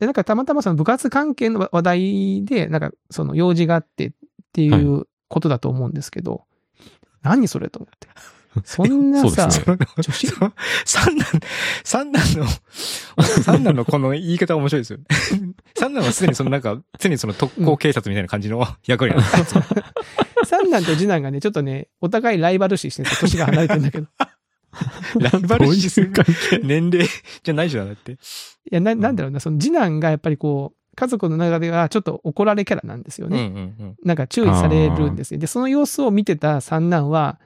[0.00, 4.12] で、なんかたまたまその部活関係の話題で、なんかその用事があってっ
[4.52, 6.44] ていうことだと思うんですけど、
[7.22, 8.08] 何それと思って。
[8.64, 10.28] そんなさ、女子
[10.84, 11.40] 三男、
[11.82, 12.46] 三男の、
[13.42, 15.04] 三男のこの言い方面白いですよね。
[15.76, 19.62] 三男はすでにそのなんか、常にその特攻警察みたいな感じの 役割なんですよ
[20.44, 24.04] 三男と次男がね、ちょっとね、お互いライバル視してるんですよ年が離れてるんだけど。
[24.04, 24.08] い
[25.22, 27.08] ライバル視する関係年齢
[27.42, 28.18] じゃないじゃん、だって。
[28.70, 33.38] や、な、なんだろうな、その次男がやっぱりこう、家族の中ではちょっと怒られキャラなんですよね。
[33.38, 33.96] うんうんうん。
[34.04, 35.40] なんか注意されるんですよ。
[35.40, 37.40] で、その様子を見てた三男は、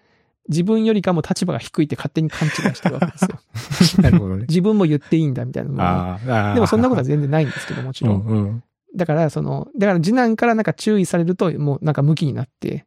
[0.49, 3.39] 自分よりかも立場が低いって勝手に勘違いしてるわけですよ。
[4.03, 4.47] なるほどね。
[4.49, 6.55] 自分も言っていいんだみたいなのもあーあー。
[6.55, 8.23] でもそんなことは全然ないんですけど、もちろん。
[8.23, 8.63] うんうん。
[8.97, 12.87] だから、その、だから次男からなんか注意されると、もうなんか向きになって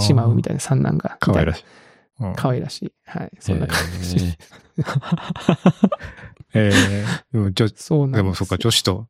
[0.00, 1.10] しまうみたいな、三男が。
[1.10, 1.64] い可愛らしい。
[2.22, 2.32] な。
[2.34, 2.92] 可愛らしい。
[3.04, 3.30] はい。
[3.38, 4.34] そんな感じ。
[6.54, 9.06] ええ ー、でも、じゃそうなんでもそっか、女子と。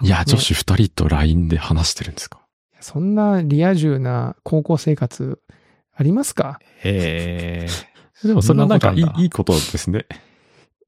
[0.00, 2.40] ーいや、女子二人と LINE で話してるんですか？
[2.80, 5.38] そんなリア充な高校生活
[5.94, 6.58] ありますか？
[6.84, 7.66] え
[8.24, 10.06] えでもそれはなんかいいいいことですね。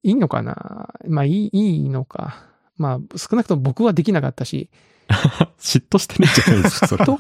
[0.03, 0.89] いいのかな？
[1.09, 2.47] まあ、いい、いいのか。
[2.77, 4.71] まあ、少なくとも僕はできなかったし、
[5.59, 7.05] 嫉妬してるんじゃないですか、それ。
[7.05, 7.17] と、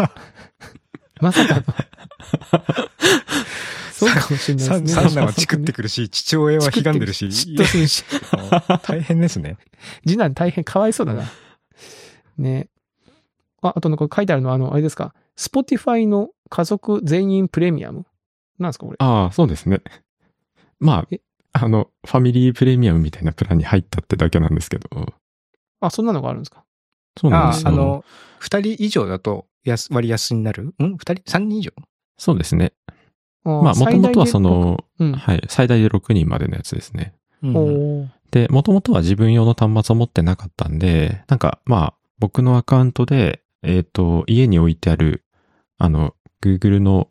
[1.21, 1.63] まさかの。
[3.93, 5.03] そうかもしれない三ですね。
[5.03, 7.27] 三男はチクってくるし、父親は悲願でるし。
[7.27, 8.05] 嫉妬するし。
[8.83, 9.57] 大変ですね。
[10.07, 11.25] 次男大変かわいそうだな。
[12.39, 12.69] ね。
[13.63, 18.07] あ、あとなんか書いてあるのは、あの、あれですか？Spotify の家族全員プレミアム？
[18.61, 18.97] なんですかこれ。
[19.01, 19.83] ああ、そうですね。
[20.79, 21.21] まえ？
[21.53, 24.89] あ、あの、ファミリープレミアムみたいなプランに入ったってだけなんですけど。
[25.81, 26.61] あ、そんなのがあるんですか？
[26.61, 27.71] あそうなんですよ。
[27.71, 28.05] あの、
[28.39, 30.63] 二人以上だと安割安になる？
[30.63, 30.75] ん？
[30.79, 31.23] 二人？
[31.27, 31.73] 三人以上？
[32.19, 32.73] そうですね。
[33.43, 35.13] ままあ、もともとはそ、の、うん。
[35.15, 37.15] はい、最大で6人までのやつですね。
[37.43, 45.25] うんで、もともとは自分用の端末を持ってなかったんで、なんか、まあ、僕のアカウントで、えっ、と、家に置いてある、
[45.79, 47.09] あの、Google の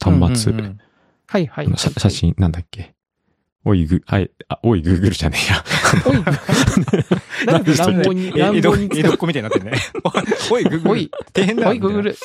[0.00, 0.78] 端末、うんうんうん
[1.30, 1.66] はいはい。
[1.66, 2.94] あの写写真、なんだっけ？
[3.64, 5.62] おいぐ、はい、あ、おい Google じゃねえや。
[6.06, 6.22] おい、
[7.46, 9.78] なんで乱暴に、乱暴に江戸っ子みたいになってんね。
[10.50, 10.90] おい、グーグル。
[10.92, 12.16] おい、大変だおい、グーグル。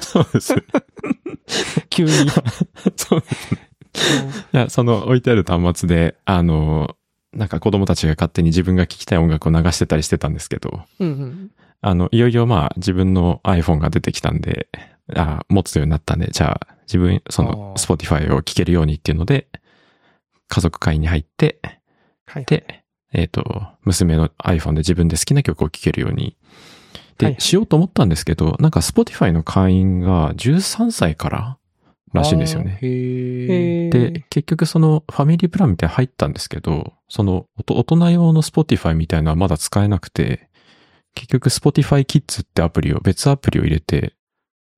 [0.00, 0.54] そうです。
[1.90, 2.10] 急に。
[2.96, 3.24] そうい
[4.52, 6.96] や、その置いてある端末で、あの、
[7.34, 11.50] なんか子供たちが勝手に自分が聴きたい音楽を流してたりしてたんですけど、うんうん。
[11.80, 14.68] あの、いよいよまあ自分の iPhone が出てきたんで、
[15.14, 19.48] あ持つようになったんで、じゃあ自分、その Spotify を聴けるようにっていうので、
[20.48, 21.60] 家族会に入って、
[22.26, 22.44] はい。
[22.44, 26.36] で、えっ、と、娘の iPhone で自分で好きな曲を聴けるように、
[27.18, 31.58] で、はいはいしようと思ったんですけど、なんか Spotify の会員が13歳から
[32.12, 32.78] らしいんですよね。
[32.80, 40.48] で、結局そのファミリープランみたいなの入ったんですけど、その大人用の Spotify みたいなのはまだ使えなくて、
[41.16, 44.14] 結局 Spotify Kids ってアプリを、別アプリを入れて、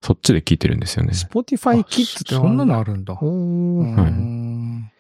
[0.00, 1.10] そっちで聞いてるんですよね。
[1.12, 3.14] Spotify Kids ってそんなのああるんだ。
[3.14, 4.90] はいうん。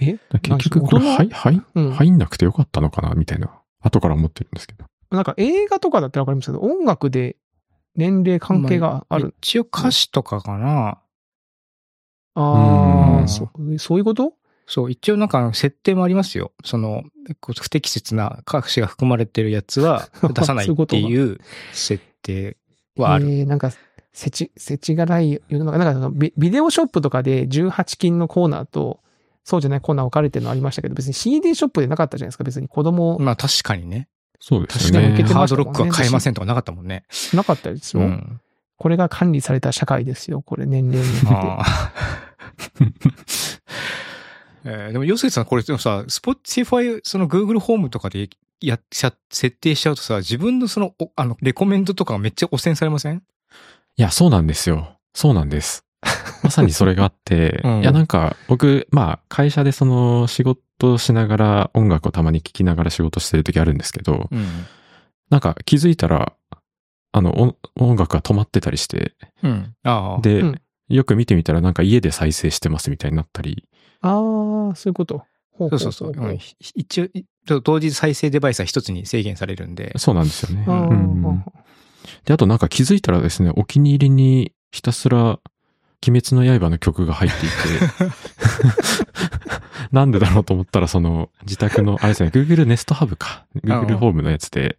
[0.00, 0.18] え？
[0.42, 1.92] 結局これ、なんかはい、はい、うん。
[1.92, 3.14] 入んなくてよかったのかな？
[3.14, 3.50] みたいな、
[3.80, 4.86] 後から思ってるんですけど。
[5.10, 7.36] なんか映画とかだったらわかりますけど、音楽で
[7.94, 9.34] 年齢関係がある。
[9.42, 10.98] 一応歌詞とかかな。
[12.34, 13.24] あうん。
[13.24, 14.32] あ、そう、そういうこと？
[14.66, 16.52] そう、一応なんか設定もありますよ。
[16.64, 17.04] その、
[17.40, 21.38] 不適切な歌詞が含まれてるやつは 出さないっていう
[21.72, 22.56] 設定
[22.96, 23.30] はある。
[23.30, 23.72] えー、なんか、
[24.12, 29.00] せち、せちがない世の中、なんかそのビビデオショップとかで18金のコーナーと、
[29.42, 34.08] そうじゃないコーナー分かれてるのありましたけど、別に CD ショップでなかったじゃないですか、別に子供、まあ確かにね。
[34.40, 35.28] そうです確かに受け。
[35.28, 37.04] てハードロックは買えませんとかなかったもんね。
[37.34, 38.02] なかったですよ。
[38.02, 38.40] うん。
[38.76, 41.24] これが管理された社会ですよ、これ年齢によっ
[42.78, 43.53] て。
[44.64, 48.28] えーでも、ヨスケさん、これでもさ、Spotify、その Google ホームとかで
[48.60, 53.22] や、しゃ設定しちゃうとさ、自分のその、おあの、レコメンドとかがめっちゃ汚染されません？
[53.96, 54.98] いや、そうなんですよ。
[55.14, 55.84] そうなんです。
[56.42, 64.46] まさにそれがあって、うんいや、なんか、僕、まあ、会社でその、仕事しながら、音楽をたまに聴きながら仕事してる時あるんですけど、うん。
[65.30, 66.32] なんか気づいたら、
[67.12, 69.74] あの、音音楽が止まってたりして、うん。
[70.22, 73.66] で、うんよく見てみたらなんか家で再生してますみたいになったり、
[74.04, 75.24] ああ、そういうこと。
[75.52, 76.12] ほそうそうそう。
[76.14, 79.92] うんひ一応、い同時再生デバイスは一つに制限されるんで。
[79.96, 80.64] そうなんですよね。
[80.66, 81.44] うん
[82.24, 85.40] で、あとなんか気づいたらですね、お気に入りにひたすら、
[86.06, 88.14] 鬼滅の刃の曲が入っていて、
[89.92, 93.46] なんでだろうと思ったら、その、自宅の、あれですね、Google Nest Hub か。
[93.64, 94.78] Google ホームのやつで、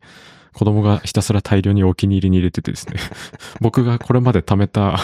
[0.55, 2.95] 子供がひたすら大量にお気に入りに入れててですね、
[3.59, 4.97] 僕がこれまで貯めた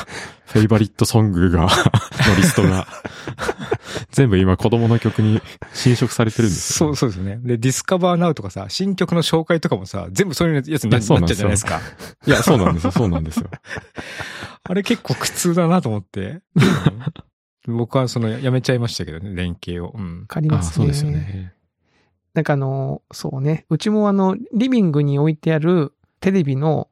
[0.45, 1.63] フェイバリットソングが、
[2.27, 2.87] のリストが、
[4.11, 5.41] 全部今子供の曲に
[5.73, 7.37] 侵食されてるんですよ、そう、そうですね。
[7.43, 11.81] で、ディスカバーナウとかさ、新曲の紹介とかもさ、全部そういうやつになっちゃういやそうなんですよじゃないですか。
[12.25, 13.49] いや、そうなんですよ、そうなんですよ。
[14.63, 16.41] あれ結構苦痛だなと思って。
[16.55, 16.71] うん
[17.67, 19.93] 僕はその、やめちゃいましたけどね、連携を。
[19.95, 20.27] うんわ。
[20.27, 20.73] かりあますね。
[20.73, 21.53] そうですよね。
[22.33, 23.65] なんかあの、そうね。
[23.69, 26.89] うちもあの、リビングに置いてあるテレビの、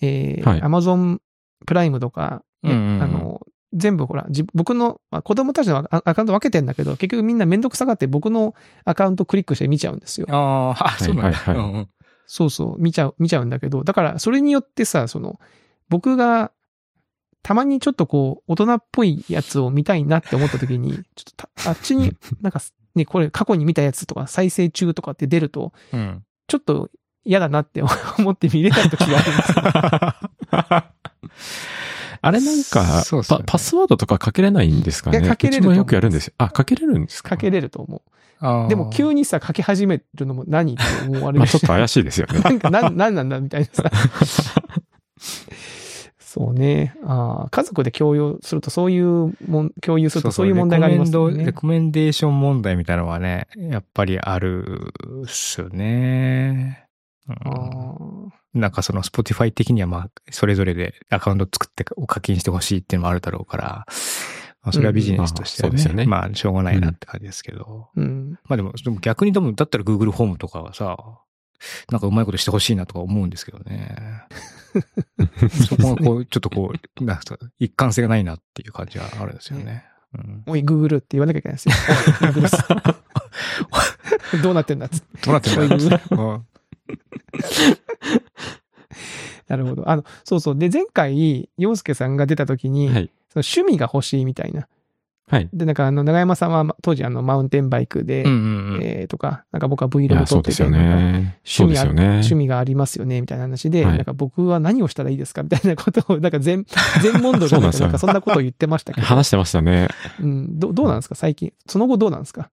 [0.00, 1.20] えー、はい Amazon
[1.66, 3.40] プライムとか、ねうんうんうんあの、
[3.72, 8.54] 全部ほら、じ僕の、まあ、子供たちのアアカウント分けてんだけど、結局みんなめんどくさがって僕の
[8.84, 10.26] アカウントクリックして見ちゃうんですよ。
[10.30, 11.38] ああ、あ、そうなんだ。
[11.38, 11.88] はいはい
[12.32, 15.40] そうそう、見ちゃう、見ちゃうんだけど、だからそれによってさ、その、
[15.88, 16.52] 僕が、
[17.42, 21.02] たまにちょっとこう、大人っぽいやつを見たいなって思った時に、ちょっ
[21.36, 22.60] とたあっちに、 なんか、
[23.00, 26.22] ね、これ過去に見たやつとか再生中とかって出ると、うん。
[26.46, 26.90] ちょっと
[27.24, 27.82] 嫌だなって
[28.18, 29.62] 思 って見れない時があるんですよ。
[32.22, 35.20] あれなんか、ねパパスワードとかかけれないんですかね？
[35.20, 36.34] いやかけれるよくやるんですよ。
[36.38, 37.30] あ、かけれるんですか？
[37.30, 38.02] かけれると思
[38.40, 38.68] あう。
[38.68, 39.20] でも急に。
[39.20, 40.74] にさ、かけ始めるのも何？
[40.74, 42.40] って思われ まあるちょっと怪しいですよね。
[42.40, 43.90] なんか、なん、なんなんだみたいなさ。
[46.32, 46.94] そうね。
[47.02, 52.00] あー家族で共有すると、そういうもん、共有するとそういう問題がありますよねレコメンドレ。
[52.00, 56.86] コメンデーション問題みたいなのはね、やっぱりあるっすよね。
[57.26, 63.64] うんなんかその Spotify 的にはまあ、それぞれでアカウント作ってお課金してほしいっていうのもあるだろうから、
[64.62, 67.88] まあ、それはビジネスとしてはねまあ、しょうがないなって感じですけど。
[67.96, 68.38] うん。
[68.44, 70.96] まあでも、でも逆にでも、だったら Google ホームとかはさ、
[71.90, 74.24] なんかうまいことしてほしいなとか思うんですけどね。
[75.68, 79.84] そこがこう、ちょっとこう、なんか一貫性がないなっていう感じはあるんですよね。
[80.14, 81.74] うん、おい、グーグルって言わなきゃいけないですよ。
[84.42, 85.06] どうなってんだっつって。
[85.24, 86.46] どうなってんだそういううん
[89.48, 89.88] なるほど。
[89.88, 90.58] あの、そうそう。
[90.58, 93.10] で、前回、洋介さんが出た時に、はい。
[93.30, 94.68] その趣味が欲しいみたいな
[95.30, 95.48] はい。
[95.52, 98.80] で、なんかあの、長山さんはま当時あの、マウンテンバイクで、うんうんうん。
[98.82, 101.38] えーとか、なんか僕は Vlog いや、撮ってて、そうですよなんかね。
[101.44, 102.02] そうですよね。
[102.04, 106.66] 趣味がありますよね、みたいな話で、はいなんか僕は何をしたらいいですかみたいなことを、なんか全、
[107.00, 109.06] 全問答じゃななんかそんなことを言ってましたけど。
[109.06, 109.86] 話してましたね。
[110.20, 111.52] うん、どどうなんですか最近？
[111.66, 112.50] その後どうなんですか？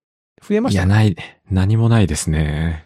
[0.48, 1.16] 増えまいや、したない、
[1.50, 2.86] 何もないですね。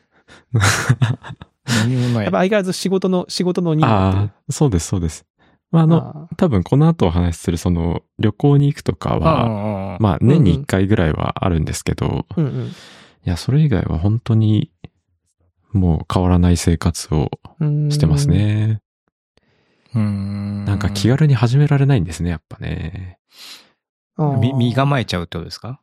[0.54, 2.38] 何もないやっぱ。
[2.40, 5.26] 相変わらず仕事の、仕事の任務っていうああ、そうです、そうです。
[5.72, 14.72] まあ、あの、あ多分この後お話しするその旅行に行くとかは、あまあ年に一回ぐらいはあるんですけど、ーうんうんいや、それ以外は本当に
[15.72, 17.30] もう変わらない生活を。
[17.90, 18.82] してますね。
[19.94, 20.66] うん。
[20.66, 23.20] なんか気軽に始められないんですね、やっぱね。
[24.18, 25.80] 身構えちゃうってことですか？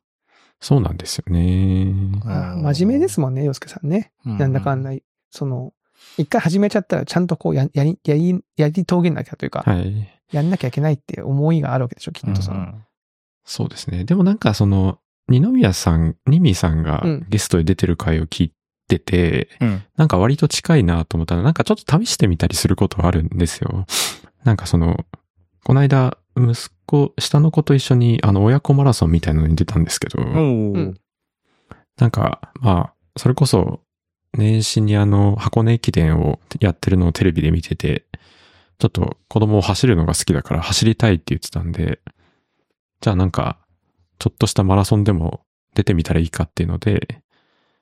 [0.61, 1.95] そうなんですよね。
[2.25, 4.11] 真面目ですもんね、洋介さんね。
[4.25, 4.91] なんだかんだ。
[4.93, 4.97] だ、
[5.31, 5.73] その、
[6.17, 10.09] 一回始めちゃったらちゃんとこうや、やり、やり、やり遂げなきゃというか、はい。
[10.33, 12.75] やんなきゃいけないって思いがあるわけでしょ、きっとその。
[13.45, 14.05] そうですね。
[14.05, 18.53] でもなんかその、二宮さん、ニミさんがうんゲストで出てる回を聞い
[18.89, 19.83] てて、うん。
[19.97, 23.87] なんか割と近いなと思ったら、なんかちょっと試してみたりすることはあるんですよ。
[24.45, 25.05] なんかその、
[25.65, 26.55] この間、息
[26.87, 30.23] 子、下の子と一緒に、あの、親子マラソンみたいなのに出たんですけど、
[31.99, 33.81] なんか、まあ、それこそ、
[34.35, 38.05] 年始にあの、箱根駅伝をやってるのをテレビで見てて、
[38.79, 42.01] ちょっと子供を走るのが好きだから走りたいって言ってたんで、
[43.01, 43.59] じゃあなんか、
[44.19, 45.43] ちょっとしたマラソンでも
[45.75, 47.23] 出てみたらいいかっていうので、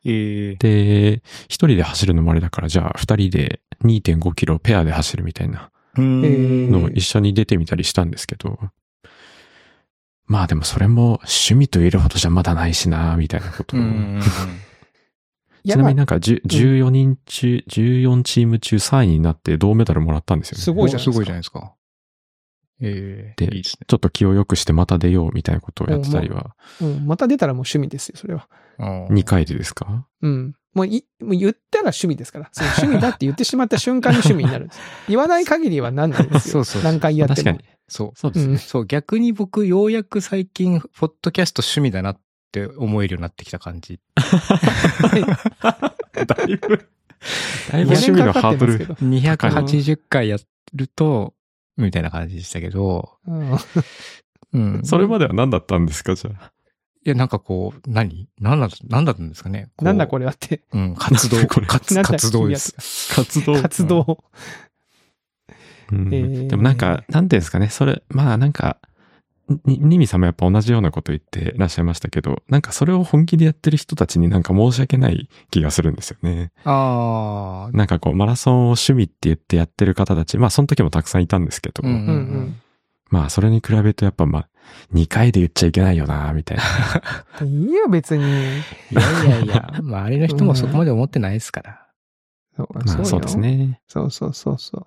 [0.05, 0.57] ええ。
[0.57, 8.59] で、一人で走るのもあれだから、じゃあ二人で2.5キロペアで走るみたいなのを一緒に出てみたりしたんですけど、
[10.27, 13.81] まあでもそれも趣味と言えるほどじゃまだないしな、みたいなことを。
[15.75, 20.63] ちなみになんか10 14人中、14チーム中3位になって銅メダルもらったんですよね。
[20.63, 21.75] すごいじゃないですかすごいじゃないですか。
[22.81, 23.47] ええ。
[23.47, 23.87] でいいですね。
[23.87, 28.49] ちょっと気を良くしてまた出ようみたいなことをやってたりは、うん、また出たらもう趣味ですよ、それは。
[28.79, 30.07] 2回でですか？
[30.23, 30.55] うん。
[30.75, 32.49] もうい、もう言ったら趣味ですから。
[32.53, 34.81] その趣味だって言ってしまった瞬間に趣味になるんです。
[35.09, 36.41] 言わない限りはなんないですよ。
[36.41, 37.37] そうそうそう何回やっても。
[37.37, 37.65] 確かに。
[37.89, 38.11] そう。
[38.15, 38.53] そうですね。
[38.53, 42.21] うんそう、逆に僕、ようやく最近、ポッドキャスト趣味だなっ
[42.57, 44.01] て思えるようになってきた感じ。
[46.27, 46.89] だいぶ、
[47.71, 48.87] だいぶ五趣味のハードル。
[48.87, 50.39] 280回や
[50.75, 51.35] ると、
[51.77, 53.57] みたいな感じでしたけど、うん
[54.53, 54.81] うん。
[54.85, 56.53] それまでは何だったんですかじゃあ？
[57.05, 58.29] いや、なんかこう、何？
[58.41, 60.23] 何だ、何だったんですかねなんだこれ。
[60.23, 60.63] れはって。
[60.73, 63.15] うん、活動、活活動です。
[63.15, 63.61] 活動。
[63.63, 64.25] 活動。
[65.93, 68.79] うんえーでもなんか、なんていうんですかね、それ、まあなんか、
[69.65, 76.53] に、ニミさんもやっぱ同じようなこと言ってらっしゃいましたけど、なんかそれを本気でやってる人たちになんか申し訳ない気がするんですよね。
[76.65, 77.77] ああ。
[77.77, 82.61] なんかこう、マラソンを趣味って言ってやってる方たち、まあその時もたくさんいたんですけど、うんうんうんうん
[83.09, 84.49] まあそれに比べるとやっぱまあ、
[84.93, 86.65] 2回で言っちゃいけないよな、みたいな。
[87.47, 88.25] いいよ、別に。
[88.25, 91.87] いやいやいや、周りの人もそこまで思ってないですから。
[92.57, 93.39] そうまあそうです。
[93.39, 93.81] ね。
[93.87, 94.87] そうそうそうそう。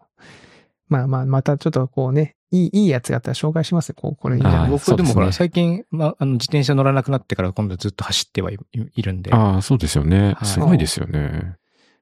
[0.90, 3.96] まあまあ、またちょっとこうね、いい、いいやつがあったら紹介しますよ。
[3.96, 8.58] こう、これいいんじゃあーない僕でもほら、最近、まあ、あの、自転車乗らなくなってから今度ずっと走ってはい
[8.96, 9.32] いるんで。
[9.34, 10.34] ああ、そうですよね。
[10.34, 11.56] はいすごいですよね。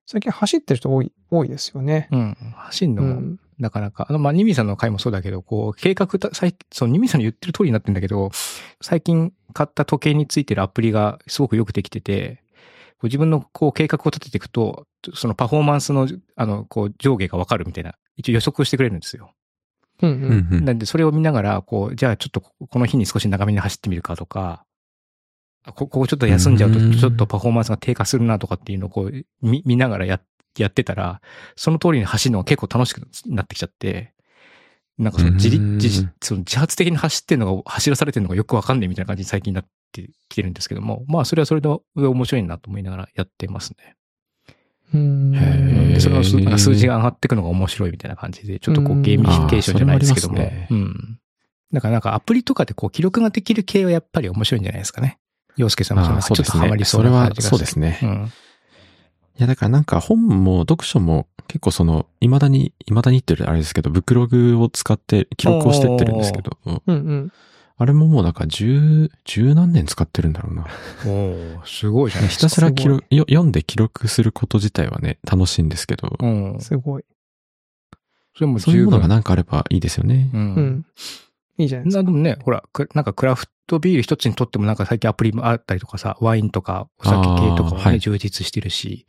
[0.05, 2.07] 最近走ってる人多い、多いですよね。
[2.11, 2.37] うん。
[2.55, 3.39] 走るうのも、ん。
[3.59, 4.05] なかなか。
[4.09, 8.31] あの、まあ、ニミさんの回もそうだけど、こう、計画た、最そう、ニミさんの言ってる通りになってんだけど、
[8.81, 12.41] 最近買った時計についてるアプリがすごくよくできてて、
[12.99, 19.31] こう自分のこう計画を立てていくと、そのパフォーマンスの、あの、こう、上下がわかるみたいな、一応予測してくれるんですよ。
[20.01, 24.65] なんで、それを見ながら、こう、じゃあちょっとこの日に少し長めに走ってみるかとか、
[25.63, 30.21] あこここちょっと休んじゃうとうん、ちょっとパフォーマンスが低下するなとかっていうのをこう、見、見ながらや、
[30.57, 31.21] やってたら、
[31.55, 34.13] その通りに走るのが結構楽しくなってきちゃって、
[34.97, 43.96] なんかその自自自その自発的に走ってるのが、走らされてるのがよくわかんないみたいな感じに最近なってきてるんですけども、まあそれはそれで面白いなと思いながらやってますね。
[44.93, 50.37] うんその数字が上がっていくのが面白いみたいな感じで、ちょっとこうゲーミフィケーションじゃないですけども。
[51.73, 55.19] だからなんかアプリとかでこう記録ができる系はやっぱり面白いんじゃないですかね。
[55.57, 56.43] 洋介さんもちょっと。
[56.51, 57.99] ハマりそそうれはな感じがそうですね。
[58.01, 58.31] いうん。
[59.37, 67.31] や、だからなんか本も読書も結構その、未だに、未だにって言うとあれですけど、ブックログを使って記録をしてってるんですけど、うんうん。
[67.79, 70.65] あれももうなんか十、十何年使ってるんだろうな。
[71.05, 72.47] おーすごいじゃないですか。
[72.47, 76.57] ひたすら記録、よ読んで記録すること自体はね、楽しいんですけど、うん。
[76.59, 77.05] すごい。
[78.35, 78.85] それもそういう。
[78.85, 80.31] ものがなんかあればいいですよね。
[80.33, 80.37] う。
[80.37, 80.85] うんん。
[81.59, 82.03] いいじゃないですか。
[82.03, 89.05] なでもね、ほら、くなんかクラフトビール一つにとってもなんか最近アプリもあったりとかさ、ワインとかお酒系とかもね、充実してるし、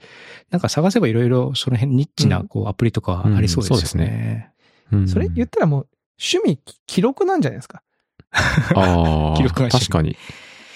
[0.50, 4.50] なんか探せばいろいろその辺ニッチなこうアプリとかありそうですよね。
[4.92, 7.82] うんそれ言ったらもう、趣味、記録なんじゃないですか。
[8.32, 10.16] ああ、 記録が趣味確かに。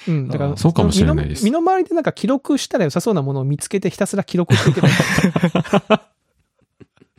[0.09, 0.29] うん。
[0.29, 4.95] だから、そうかもしれないです身の身の回りでなんか記録したら良さそうなものを見つけてひたすら記録していけばいい。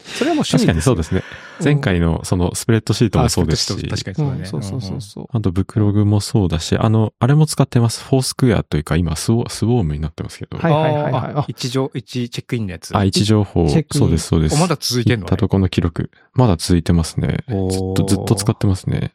[0.04, 1.24] それはもう趣味確かにそうですすね。
[1.64, 3.88] 前回のそのスプレッドシートもそうですし。
[3.88, 4.24] 確かによ。
[4.24, 4.40] そうだね。
[4.42, 5.26] うんそうそうそうそう。
[5.32, 8.04] あと、ブクログもそうだし、あの、あれも使ってます。
[8.04, 10.58] フォースクエアというか、今スウォ、スウォームになってますけど。
[10.58, 12.96] はいはいはいはい一情、一チェックインのやつ。
[12.96, 14.56] あ、位置情報、チェックインそうです、そうです。
[14.56, 16.12] おまだ続いてんの行ったとこの記録。
[16.34, 17.38] まだ続いてますね。
[17.48, 17.58] ずっ
[17.96, 19.14] と、ずっと使ってますね。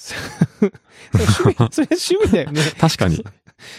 [0.00, 0.72] それ
[1.12, 2.62] 趣味、それ趣味だよね。
[2.80, 3.24] 確かに。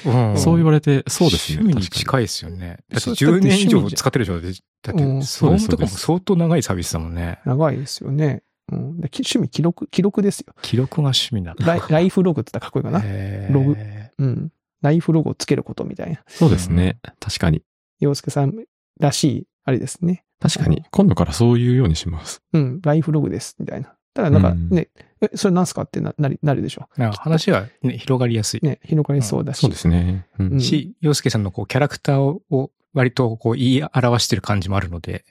[0.06, 1.58] うんそう言われて、そうですね。
[1.60, 2.68] 趣味に近いですよね。
[2.68, 7.40] だってそう10年以上使ってるでしょだって、うんソームとかもそうです相当長いサービスだもんね。
[7.46, 8.44] 長いですよね。
[8.72, 8.78] うん。
[9.02, 10.54] 趣味、記録、記録ですよ。
[10.62, 11.66] 記録が趣味なんだ。
[11.66, 12.86] ライライフログって言ったらかっこいい？
[12.86, 13.50] かな。
[13.54, 13.76] ログ
[14.20, 14.52] うん。
[14.84, 16.22] ライフログをつけることみたいな。
[16.28, 17.00] そうですね。
[17.20, 17.64] 確かに。
[18.00, 18.54] 洋介さん
[19.00, 20.24] らしい、あれですね。
[20.40, 20.84] 確かに。
[20.92, 22.42] 今度からそういうようにします。
[22.54, 22.82] うん。
[22.84, 23.94] ライフログです、みたいな。
[24.14, 24.90] ただなんかうんね、
[25.22, 26.88] え、それなんすかってな、なり、なるでしょ。
[27.18, 28.60] 話は、ね、広がりやすい。
[28.62, 29.60] ね、広がりそうだし。
[29.60, 30.28] そうですね。
[30.40, 35.26] うんうんし、洋介さんのこうキャラクターをを割とこう言い表してる感じもあるので、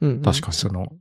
[0.00, 0.22] うんうん。
[0.22, 0.54] 確かに。
[0.54, 0.92] その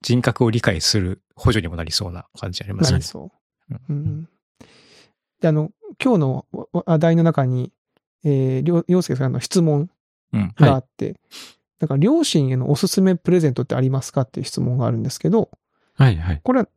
[0.00, 3.04] 人格を理解する補助にもなりそうな感じありますねなり。
[3.04, 3.30] そ
[3.70, 3.74] う。
[3.88, 4.28] うん。
[5.40, 7.72] で、あの、今日の話題の中に、
[8.24, 9.90] えー、洋介さんの質問
[10.32, 10.52] うん。
[10.56, 11.20] があって、
[11.80, 15.50] なんか両親へのおすすめプレゼントってありますかっていう質問があるんですけど、
[15.96, 16.40] はいはい。
[16.42, 16.68] これは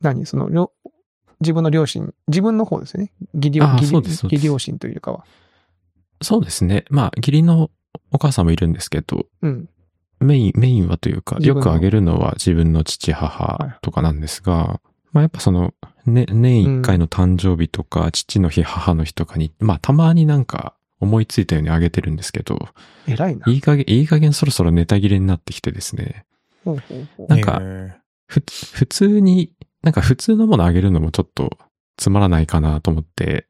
[0.00, 0.26] 何？
[0.26, 0.72] その、両
[1.40, 3.12] 自分の両親、自分の方ですよね。
[3.34, 5.24] 義両あー義そうですそうです義両親というかは。
[6.22, 6.84] そうですね。
[6.90, 7.70] まあ、義理の
[8.10, 9.68] お母さんもいるんですけど、うん。
[10.20, 14.80] メイン、メインはというか、よくあげるのは自分の父、母とかなんですが、
[15.12, 15.74] まあやっぱその、
[16.06, 22.68] ね、年一回の誕生日とか、父の日、母の日とかに、まあたまになんか思いついたようにあげてるんですけど、
[23.06, 23.48] 偉いな。
[23.48, 26.26] いい加減、いい加減そろそろネタ切れになってきてですね、
[26.64, 27.96] ほうほうほうなんかへ
[28.28, 31.50] ふ、普通に、なんか普通のものあげるのもちょっと
[31.96, 33.46] つまらないかなと思って、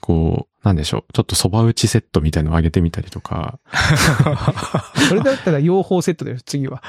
[0.00, 3.58] こう、なんでしょう、ちょっと蕎麦打ちセットみたいのをあげてみたりとか、
[5.08, 6.82] それだったら養蜂セットだよ、次は。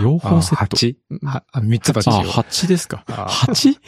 [0.00, 0.96] 養ー蜂セット？8?
[1.10, 2.22] うんはあ、三つ鉢あ、を。
[2.24, 3.04] 蜂ですか？
[3.08, 3.78] あ蜂？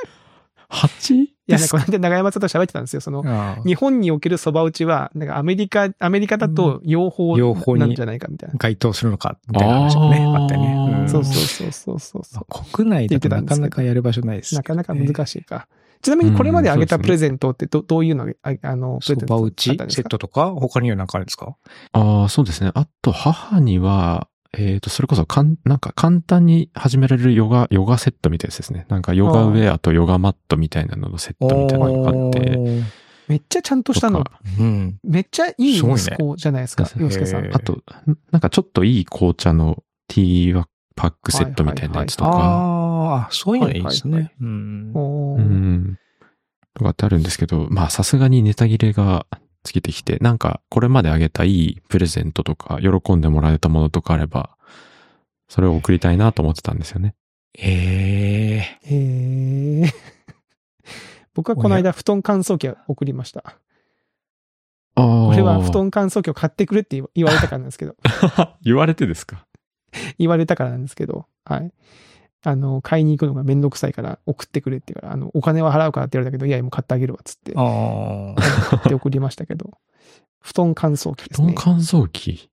[0.68, 1.33] 蜂？
[1.46, 3.00] いや、なんかこの間長山さんと喋ってたんですよ。
[3.00, 3.22] その、
[3.66, 8.54] 日本における蕎麦打ちは、なんかアメリカ、アメリカだと養蜂養蜂になんじゃないかみたいな。
[8.56, 11.04] 該当するのか、みたいな話もね、あったよね。
[11.04, 11.08] ん。
[11.08, 11.30] そうそ
[11.66, 15.68] うそうそうそう国内だとなかなかやる場所ないです、なかなか難しいか。
[16.00, 20.02] ちなみにこれまであげたプレゼントってどどういうのが、ああの、プそレゼントば打ちだったんですか？
[20.02, 21.56] セットとか他には何かあるんですか？
[21.92, 22.70] ああ、そうですね。
[22.74, 24.28] あと、母には、
[24.58, 28.86] えっ、と、それこそかん、なんか簡単に始められるヨガ、ヨガセットみたいなやつですね。
[28.88, 32.84] なんかヨガウェアとヨガマットみたいなののセットみたいなのがあって、
[33.28, 34.24] めっちゃちゃんとしたの
[34.58, 34.98] うん。
[35.02, 37.54] めっちゃいい息子じゃないですか、そう洋介さん。
[37.54, 37.82] あと、
[38.30, 40.64] なんかちょっといい紅茶のティー
[40.96, 44.34] パックセットみたいなやつとか、ああ、そういうのいいですはいはいね。
[44.40, 44.92] うん。
[44.94, 45.98] おーうん。
[46.74, 49.26] とかってあるんですけど、まあさすがにネタ切れが
[49.64, 54.56] 尽きてきて、なんかこれまであげたいいプレゼントとか、喜んでもらえたものとかあれば、
[55.48, 57.14] それを送りたいなと思ってたんですよね。
[57.58, 59.92] ええへえ。
[61.34, 63.42] 僕はこの間布団乾燥機を送りました。
[64.96, 65.26] ああ。
[65.28, 67.96] 俺は布団乾燥機を買ってくれって言わ言われたからなんですけど、
[68.62, 69.46] 言われてですか？
[70.18, 71.72] 言われたからなんですけど、はい。
[72.46, 78.40] あの、買いに行くのがめんどくさいから送ってくれって言うから、あの、お金は払うからって言われたけど、いや、もう買ってあげるわ、つって、ああ。
[78.68, 79.70] 買って送りましたけど、
[80.40, 81.48] 布団乾燥機ですね。
[81.48, 82.50] 布団乾燥機？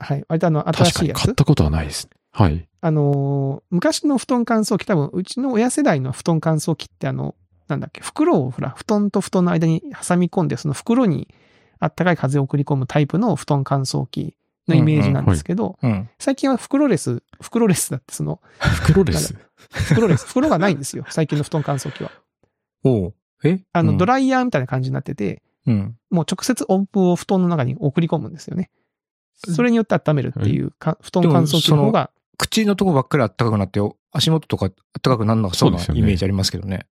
[0.00, 0.24] はい。
[0.28, 1.18] 割とあの、新しいやつ。
[1.20, 2.08] に買ったことはないです。
[2.32, 2.68] はい。
[2.80, 7.36] あのー、昔の布団乾燥機、多分、うちの親世代の布団乾燥機ってあの、
[7.68, 11.32] なんだっけ、袋をほら、布団と布団の間に挟み込んで、その袋に
[11.78, 14.36] あったかい風を送り込むタイプの布団乾燥機
[14.68, 16.08] のイメージなんですけど、うん。
[16.18, 19.34] 最近は袋レス、袋レスだってその、袋です。
[19.70, 21.04] 袋レス、袋がないんですよ。
[21.10, 22.10] 最近の布団乾燥機は。
[22.84, 23.60] おうえ？
[23.72, 25.96] あの、ドラライヤーみたいな感じになってて、うん。
[26.10, 28.70] もう直接温風を布団の中に送り込むんですよね。
[29.36, 33.80] それによって温めるっていうか、布団乾燥機の方が、口のとこばっかり暖かくなって、
[34.12, 34.70] 足元とか
[35.02, 36.86] 暖かくなるのがそうなイメージありますけどね。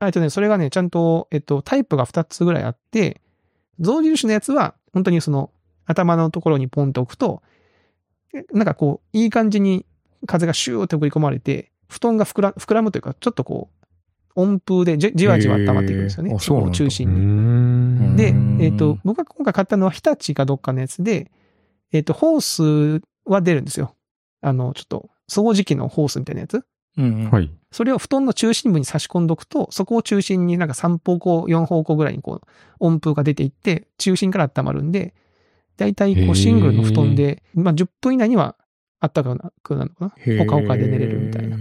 [0.00, 3.20] えっとね、それがね、ちゃんと、えっと、タイプが2つぐらいあって、
[3.78, 5.50] 象印のやつは、本当にその、
[5.86, 7.42] 頭のところにポンと置くと、
[8.34, 9.84] えなんかこう、いい感じに
[10.26, 13.86] 風がシューって送り込まれて、布団が膨ら膨らむというか、ちょっとこう、
[14.34, 16.36] 温風でじじわじわ温まっていくんですよね。
[16.38, 17.16] そ中う心に。
[17.16, 21.30] んでうん、えっ、と、僕が今回買ったのは日立かどっかのやつで、
[21.92, 23.94] えっ、と、ホースは出るんですよ。
[24.40, 26.64] あの、ちょっと、掃除機のホースみたいなやつ。
[26.96, 27.30] うん。。
[27.30, 27.50] はいい。
[27.70, 32.46] それを布団の中心部に差し込んどくと、そこを中心になんか3方向、4方向ぐらいにこう、
[32.80, 35.14] 温風が出ていって、中心から温まるんで、
[35.82, 38.56] だいたいこうシングルの布団で、まあ10分以内には
[39.00, 41.58] 暖かくなるのかなほかほかで寝れるみたいな。。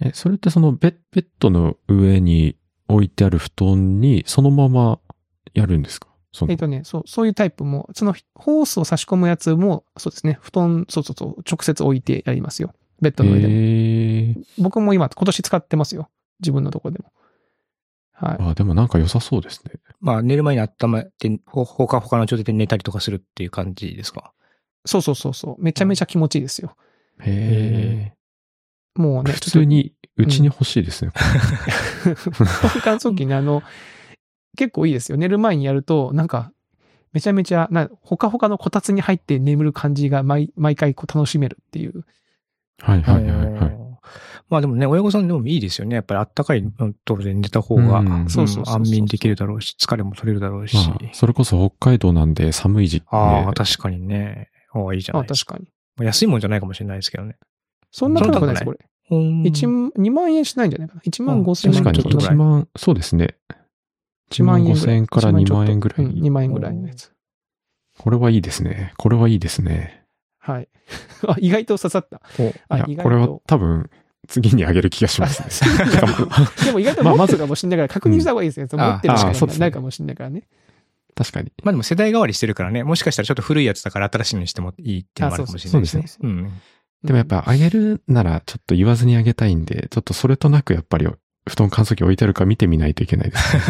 [0.00, 2.56] え、それってそのベッベッドの上に
[2.88, 4.98] 置いてある布団にそのまま
[5.54, 6.08] やるんですか？
[6.48, 12.74] えっとね、そう、そういうタイプも、そのホースを差し込むやつも、そうですね、布団、そうそうそう、直接置いてやりますよ。
[13.00, 16.10] ベッドの上で僕も今、今年使ってますよ。
[16.40, 17.12] 自分のとこでも。
[18.14, 18.36] はい。
[18.40, 19.72] あ、でもなんか良さそうですね。
[20.00, 24.32] まあ寝る前に温めて、ほ、ほかほかの状態で寝たりとかするっていう感じですか？
[24.86, 25.62] そうそうそうそう。
[25.62, 26.76] めちゃめちゃ気持ちいいですよ。
[27.20, 28.12] へ
[28.96, 29.00] え。
[29.00, 31.10] もうね、普通にうちに欲しいですね。
[31.14, 33.62] 布団乾燥機ね、 あの、
[34.56, 35.18] 結構いいですよ。
[35.18, 36.52] 寝る前にやると、なんか、
[37.12, 42.04] めちゃめちゃ、な、ほかほかのこたつに入って眠る感じが毎、毎回こう楽しめるっていう。
[42.80, 43.83] はいはいはいはい。
[44.48, 45.96] まあでもね、親御さんでもいいですよね。
[45.96, 46.64] やっぱりあったかい
[47.04, 50.74] ところで寝た方が、うんそうそう安眠できるだろうし、疲れも取れるだろうし。
[50.76, 54.50] まあ、それこそ北海道なんで寒い時期ああ、で、確かにね。
[54.72, 55.54] ああ、いいじゃなあ、いですか。
[55.54, 55.72] 確かに。
[55.96, 57.36] まあ安いもんじゃないかもしれないですけどね。
[57.90, 58.78] そんな高くないです、これ。
[59.44, 61.00] 一2万円しないんじゃないかな。
[61.02, 63.36] 1万5千円確かにちょっとぐらい1万、そうですね。
[64.30, 66.06] 1万5千円から2万円ぐらい。
[66.06, 67.12] 2万円ぐらいのやつ。
[67.98, 68.92] これはいいですね。
[68.96, 70.03] これはいいですね。
[70.44, 70.68] はい。
[71.26, 72.20] あ、意外と刺さった。
[72.68, 73.90] あいや、意外とこれは多分、
[74.28, 75.88] 次にあげる気がしますね。
[76.64, 78.66] でも意外と持ってるかもしれないから確認した方がいいですね。
[78.70, 80.42] 持ってるしかああそうですねないかもしれないからね。
[81.14, 81.52] 確かに。
[81.62, 86.04] まあでも世代代わりしてるからね、もしかしたらちょっと古いやつだから新しいのにしてもいいっていうのもあるかもしれないですね。
[86.20, 86.52] ううん。
[87.04, 91.06] でもやっぱあげるならちょっと言わずにあげたいんで、ちょっとそれとなくやっぱり
[91.48, 93.62] 布団乾燥機置いてあるか見てみないといけないですね。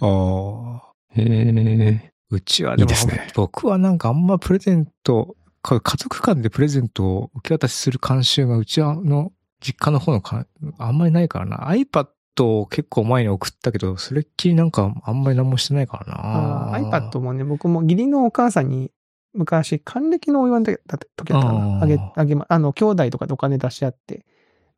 [0.00, 0.94] ああ。
[1.16, 2.13] へえ。
[2.30, 10.46] うちはでもいいですね僕はなんかあんまプレゼント、か家族間でプレゼントを受け渡しする慣習がうちはの実家の方のか
[10.78, 11.70] あんまりないからな。
[11.70, 12.08] iPad
[12.44, 16.78] を結構前に送ったけど、それっきりなんかあんまり何もしてないからな。
[16.78, 18.90] iPad もね、僕も義理のお母さんに
[19.32, 21.82] 昔、還暦のお祝いだった時だったかな。
[21.82, 24.24] あげ、あげま、あの、兄弟とかでお金出し合って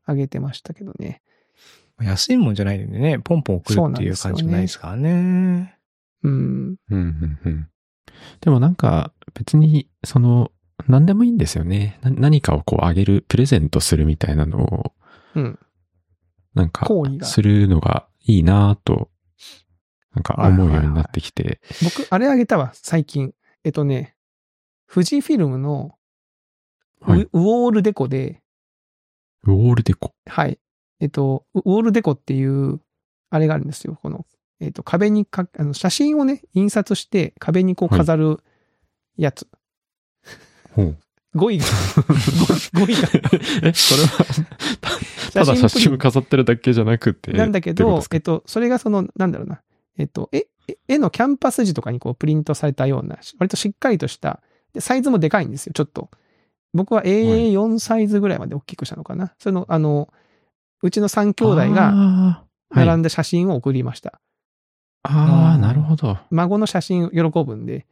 [0.05, 1.21] あげてましたけどね。
[2.01, 5.76] 安いもんじゃないんでね、ポンポン送るっていう感じもないですからね。
[6.23, 6.33] うん。
[6.33, 7.69] うん、うん、うん。
[8.41, 10.53] でもなんか別に、その、
[10.89, 11.99] 何でもいいんですよね。
[12.03, 14.93] な何かをこうあげる、プレゼントするみたいなのを、
[15.35, 15.59] うん。
[16.55, 16.89] なんか
[17.23, 19.11] するのがいいなぁと、
[20.15, 21.61] なんか思うようになってきて。
[21.83, 23.35] 僕、あれあげたわ、最近。
[23.65, 24.17] えっとね、
[24.91, 25.99] 富士フィルムの
[27.03, 28.43] ウ,、はいウォールデコで、
[29.45, 30.13] ウォールデコ。
[30.27, 30.59] はい。
[31.01, 32.81] えっと、ウウォールデコっていう、
[33.31, 33.99] あれがあるんですよ。
[34.03, 34.25] この、
[34.61, 38.41] えっと、壁にか、あの、写真をね、印刷して壁にこう飾る
[39.17, 39.47] やつ。
[40.75, 40.97] ほう。
[41.35, 41.65] 語彙が、
[42.73, 43.09] 語彙が、
[43.63, 44.25] え、それは、
[45.35, 47.33] ただ写真を飾ってるだけじゃなくて。
[47.33, 49.61] なんだけどえっと、それがその、なんだろうな。
[49.99, 54.41] えっと、え、え絵のキャンパス地とかにこうプリントされたような、割としっかりとした、
[54.73, 56.11] で、サイズもでかいんですよ、ちょっと。
[56.73, 59.35] 僕は A4 サイズぐらいまで大きくしたのかな。
[59.39, 60.09] その、あの、
[60.83, 64.21] うちの3兄弟が並んだ写真を送りました。
[65.11, 66.09] あー、なるほど。
[66.09, 67.87] は孫の写真喜ぶんで。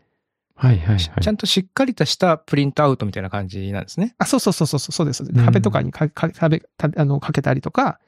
[0.56, 0.98] いはいはい。
[0.98, 4.14] ちゃんとしっかりとしたプリントアウトみたいな感じなんですね。
[4.18, 5.24] あ、そうそうそうそう、そうです。
[5.24, 7.98] うん壁とかにかか壁たあのかけたりとか、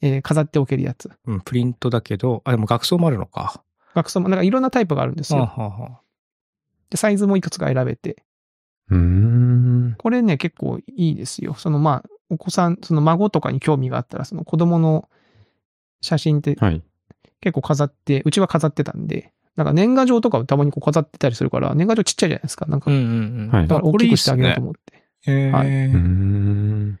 [0.00, 1.10] えー飾っておけるやつ。
[1.26, 3.62] うん、プリントだけど、あ、でも学装もあるのか。
[3.94, 5.46] 学装も、なんかいろんなタイプがあるんですはあよ。
[5.46, 6.00] はあはあ
[6.90, 8.22] で、サイズもいくつか選べて。
[8.90, 9.94] うーん。
[9.98, 11.54] これね、結構いいですよ。
[11.54, 15.08] そのまあ、お子さん、その孫とかに興味があったら、その子供の
[16.00, 16.82] 写真ってはい。
[17.40, 22.66] 結構飾って、うちは飾ってたんで、なんか年賀状とかをたまにこう飾ってたりするから、年賀状ちっちゃいじゃないですか。
[22.66, 23.50] なんか、うんうんうん。
[23.50, 25.04] はいだから大きくしてあげようと思って。
[25.26, 27.00] へーはいうーん。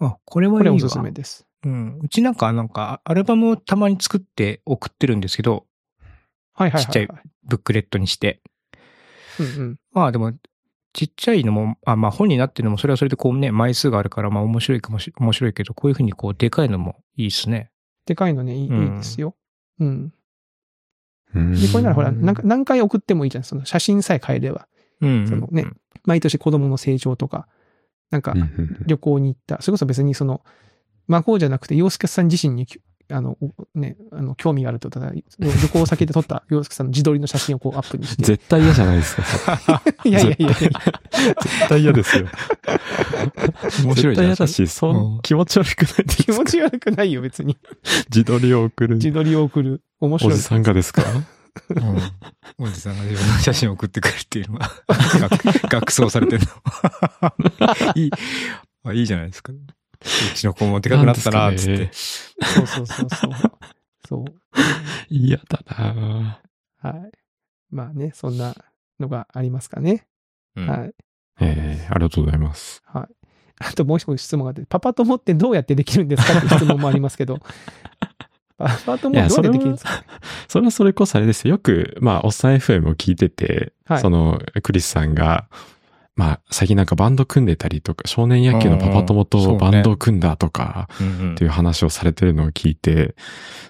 [0.00, 0.72] あ、これはいいわ。
[0.72, 1.46] これおすすめです。
[1.64, 1.98] うん。
[2.00, 5.66] うちなんか、なんか、アルバムをたまに作って送ってるんですけど、
[6.54, 6.84] はいはいはい、はい。
[6.84, 7.08] ちっちゃい
[7.44, 8.40] ブックレットにして。
[9.40, 9.76] うんうん。
[9.92, 10.32] まあでも、
[10.92, 17.70] ちっちゃいのも、あまあ本になってるのも、それはそれでこうね、枚数があるから、まあ面白いかもし、面白いけど、こういうふうにこう、でかいのもいいですね。
[18.08, 19.36] でかいのね、いい,、ですよ。
[19.78, 20.12] うん。
[21.34, 23.44] うんで、これならほら、なんか何回送ってもいいじゃん。
[23.44, 24.66] その写真さえ変えれば。
[25.02, 25.28] うん。
[25.28, 25.66] そのね
[26.04, 27.46] 毎年子供の成長とか、
[28.10, 28.34] なんか
[28.86, 29.60] 旅行に行った。
[29.60, 30.42] それこそ別にその、
[31.06, 32.66] 孫じゃなくて、洋介さん自身に、
[33.10, 38.22] あの、おね、あの、興味があると、ただ、旅行先で撮った洋介さんの自撮りの写真をこうアップにして。
[38.24, 39.22] 絶対嫌じゃないですか。
[40.04, 40.58] いやいやいやいや。
[40.58, 42.26] 絶対嫌ですよ。
[43.84, 47.56] 面白いじゃん絶対嫌だし、そううん気持ち悪くないです気持ち悪くないよ、別に。
[48.10, 49.82] 自撮りを送る自撮りを送る。
[50.00, 50.34] 面白い。
[50.34, 51.02] おじさんがですか？
[51.70, 52.64] うん。
[52.66, 54.70] おじさんが自分の写真を送ってくれるっていうのが、
[55.18, 57.92] 学学装されてるの。
[57.96, 58.10] いい、
[58.84, 59.52] あ、いいじゃないですか。
[60.00, 61.70] うちの子もでかくなったな、つって。
[61.72, 63.32] なんですそうそうそうそう。
[64.08, 64.24] そう。
[65.10, 66.40] 嫌だな
[66.80, 67.10] はい。
[67.70, 68.54] まあね、そんな
[69.00, 70.06] のがありますかね。
[70.56, 70.94] うんはい。
[71.40, 72.82] ええありがとうございます。
[72.86, 73.14] はい。
[73.60, 77.38] あともう一つ質問があって、パパ友ってどうやってできるんですかって質問もありますけど、
[78.56, 80.04] パパ友どうやってできるんですか？
[80.48, 81.54] それはそれこそあれですよ。
[81.54, 85.48] よく、まあ、おっさん FM を聞いてて、はいその、クリスさんが、
[86.18, 90.88] まあ、最近なんかバンド組んでたりとか、少年野球のパパ友とバンドを組んだとか、
[91.34, 93.14] っていう話をされてるのを聞いて、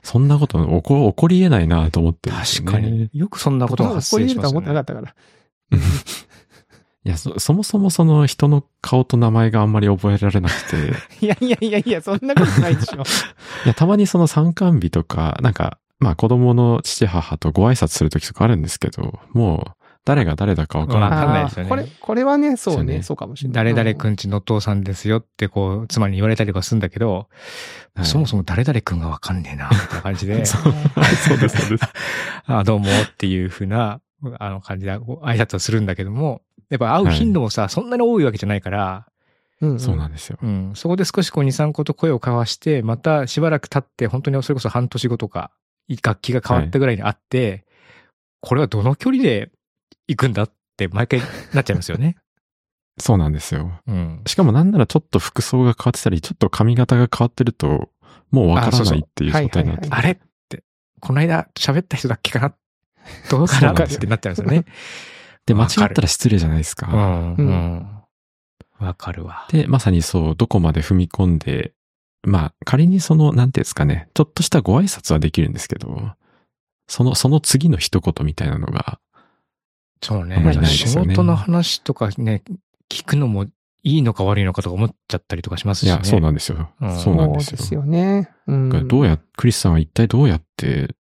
[0.03, 3.11] そんなこと起こ起こり得ないなと思ってね、確かに。
[3.13, 5.01] よくそんなことが発生しますよこういうとは思ってなかね。
[5.01, 5.15] ったから。
[7.05, 10.77] いやそ、そもそもその人の顔と名前があんまり覚えられなくて、
[11.21, 13.03] いやいやいやいや、そんなことないでしょ。
[13.67, 19.78] いや、たまにその参観日とか、なんか、まあ子供の父母とご挨拶するときとかあるんですけど、もう
[20.09, 21.21] 誰が誰だかわからわない。
[21.21, 23.75] かんないですよねこれ、これはね、そうね、そうかもしれない。
[23.75, 27.29] 誰々くんちのお父さんですよってこう、妻に言われたりとかするんだけど、
[27.95, 31.93] はいそもそも誰々くんがわかんねえな、みたいな感じで、 そうそうです、そうです。
[32.47, 34.01] あどうもっていうふうな、
[34.39, 36.41] あの感じで挨拶をするんだけども、
[36.71, 39.07] やっぱ会う頻度もさ、そんなに多いわけじゃないから、
[39.61, 40.39] うんうんそうなんですよ。
[40.41, 45.51] うん、そこで少しこう2、3個と声を交わして、またしばらく経って、本当にそれこそ半年後とか、
[46.01, 47.65] 楽器が変わったぐらいに会って、
[48.41, 49.51] これはどの距離で
[50.09, 51.21] 行くんだって毎回
[51.55, 52.17] なっちゃいますよね。
[53.01, 53.81] そうなんですよ。
[53.87, 54.23] うん。
[54.27, 57.91] しかもなんならちょっと服装が変わってたり、ちょっと髪型が変わってると、
[58.31, 60.65] もうわからないっていう状態になってああれって、
[61.01, 62.55] この間喋った人だっけかな？
[63.31, 64.65] どうかなってなっちゃうんですよね。
[65.47, 66.89] で、間違ったら失礼じゃないですか。
[66.93, 67.35] うん。
[67.35, 68.03] ううんん。
[68.81, 69.47] わかるわ。
[69.51, 71.73] で、まさにそう、どこまで踏み込んで、
[72.23, 76.13] まあ、仮にその、なんていうんですかね、ちょっとしたご挨拶はできるんですけど、
[76.89, 78.99] その、その次の一言みたいなのが、
[80.03, 80.37] そうね。
[80.37, 82.43] あんまりない仕事の話とかね、
[82.89, 83.47] 聞くのも
[83.83, 85.93] いいのか悪いのかとか思っちゃったりとかしますしね。
[85.93, 86.71] いや、そうなんですよ。
[86.81, 87.57] うんそうなんですよ。
[87.57, 88.31] そうですよね。
[88.47, 88.89] うん。
[88.89, 90.95] どうや、クリスさんは一体どうやって、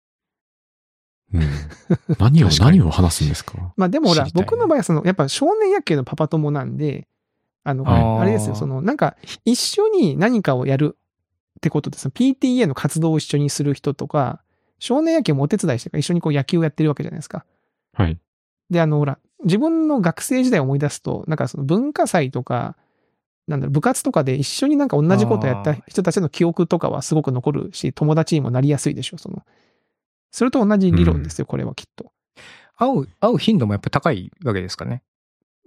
[1.33, 1.43] うん、
[2.19, 3.73] 何を、何を話すんですか？
[3.77, 7.09] まあでもほら僕の場合はその、やっぱ少年野球のパパ友なんで、
[7.65, 10.97] あの、はいあれですよ、その、なんか、一緒に何かをやる
[11.59, 14.41] ってことで、その PTA の活動を一緒にする人とか、
[14.79, 17.45] 少年野球もお手伝いしてから一緒にこう野球をやってるわけじゃないですか。
[17.93, 18.19] はい。
[18.71, 22.77] で、あの、ほら、自分の学生時代を思い出すと、なんかその文化祭とか、
[23.47, 29.45] なんだろう、部活とかで一緒になんか同じことやった人たちの記憶とかはすごく残るし、友達にもなりやすいでしょ、その。
[30.33, 32.13] それと同じ理論ですよ、これはきっと。
[32.77, 35.03] 会う、会う頻度もやっぱ高いわけですかね。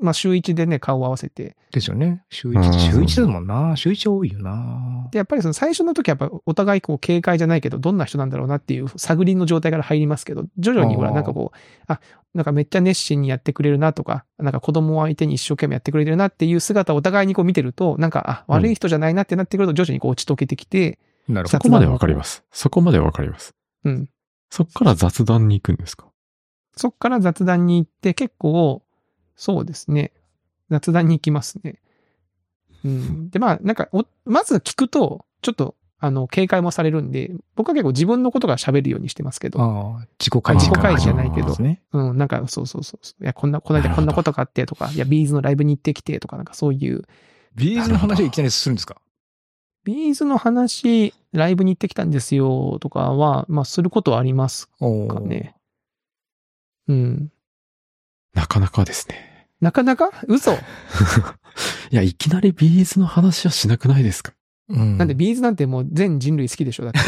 [0.02, 1.58] まあ、週一でね、顔を合わせて。
[1.72, 2.24] ですよね。
[2.30, 3.76] 週うん一、週一だもんな。
[3.76, 5.10] 週一多いよな。
[5.12, 12.00] で、やっぱりその最初の時はやっぱお互いこう警戒じゃないけど、どんな人なんだろうなっていう探りの状態から入りますけど、徐々にほら、なんかこう、あ、
[12.34, 21.58] なんかめっちゃ熱心にやってくれるなとか、なんか子供を相手に一生懸命やってくれてるなっていう姿をお互いにこう見てると、なんか、あ、悪い人じゃないなってなってくると徐々にこう打ち解けてきて、なるほど。
[21.58, 22.44] そこまでわかります。
[22.52, 23.54] そこまでわかります。
[23.84, 24.10] うん。
[24.50, 26.08] そっから雑談に行くんですか？
[26.76, 28.82] そっから雑談に行って結構、
[29.40, 30.12] そうですね。
[30.70, 31.80] 雑談に行きますね。
[32.84, 33.30] うん。
[33.30, 41.82] で、まあ、なんかお、まず聞くと、ちょっと、あの、警戒もされるんで、僕は結構自分のことが喋るようにしてますけど、ああ、自己開示自己開示じゃないけどね。
[41.94, 43.24] うん、なんか、そうそうそうそう。
[43.24, 47.04] いや、こんな、この間こんなことがあってとか、いや、ビーズのライブに行ってきてとか、なんかそういう、
[47.56, 49.02] B'z の話をいきなりするんですか？
[49.86, 55.56] B'z の話、ライブに行ってきたんですよとかは、まあ、することはありますかね。
[56.88, 57.32] うん。
[58.34, 59.29] なかなかですね。
[59.62, 60.10] なかなか？
[60.28, 60.58] 嘘 い
[61.92, 64.34] や、いきなり B'z の話はしなくないですか？
[64.70, 64.98] うん。
[64.98, 67.00] なんで B'z なんてもう全人類好きでしょだって。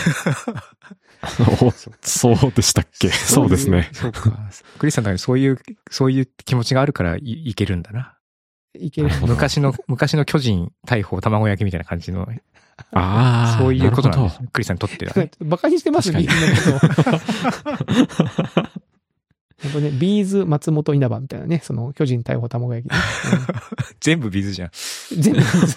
[1.65, 1.71] お
[2.01, 3.09] そうでしたっけ？
[3.09, 3.89] そうですね。
[3.93, 4.37] そうか。
[4.79, 8.17] クリスさんの中にそういう、そういう気持ちがあるからいいけるんだな。
[8.79, 9.09] いける。
[9.21, 12.27] 昔の、昔の巨人、大砲、卵焼きみたいな感じの、
[12.93, 13.57] ああ。
[13.59, 14.29] そういうことなんで。
[14.29, 15.29] すクリスさんにとってはね。
[15.45, 18.81] バカにしてますビ確かにーズのこと。
[19.63, 22.97] 本当ね、ビーズ松本稲葉みたいなね、その巨人逮捕卵焼きね、
[24.01, 24.71] 全部ビーズじゃん。
[25.13, 25.75] うん全部ビーズ。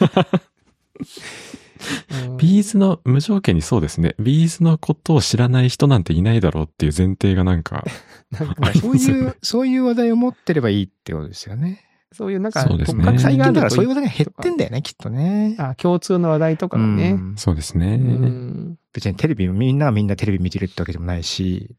[2.26, 4.14] う んビーズの無条件にそうですね。
[4.18, 7.84] ビーズのことを知らない人なんていないだろうっていう前提がなんか、
[8.30, 11.84] なんかそういう、そういう話題を持ってればいいってことですよね。
[12.12, 15.56] そういうなんか、そうですね特最近だからそういう話題が減ってんだよね、きっとね。
[15.58, 17.12] あ、共通の話題とかがね。
[17.12, 17.96] うんそうですね。
[17.96, 21.74] うん別にテレビ、みんながみんなテレビ見てるってわけでもないし、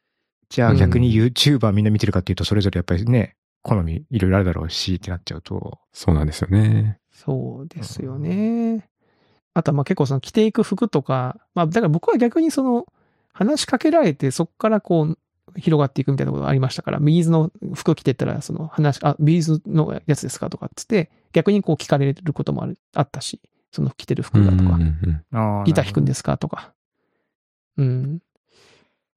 [0.49, 6.99] じゃあ逆に YouTuber みんな見てるかっていうと、それぞれやっぱりね、好みいろいろあるだろうしってなっちゃうと、そうなんですよね。
[7.11, 8.89] そうですよね。
[9.53, 12.85] あとはまあ結構その着ていく服とか、まあだから僕は逆にその
[13.33, 15.17] 話しかけられてそこからこう
[15.57, 23.41] 広がっていくみたいなことがありましたから、 B'z の服着てったらその話、あ、 B'z のやつですかとかっつって逆にこう聞かれることもあるあったし、
[23.71, 24.77] その着てる服がとか、
[25.65, 26.73] ギター弾くんですかとか。
[27.77, 28.19] うん。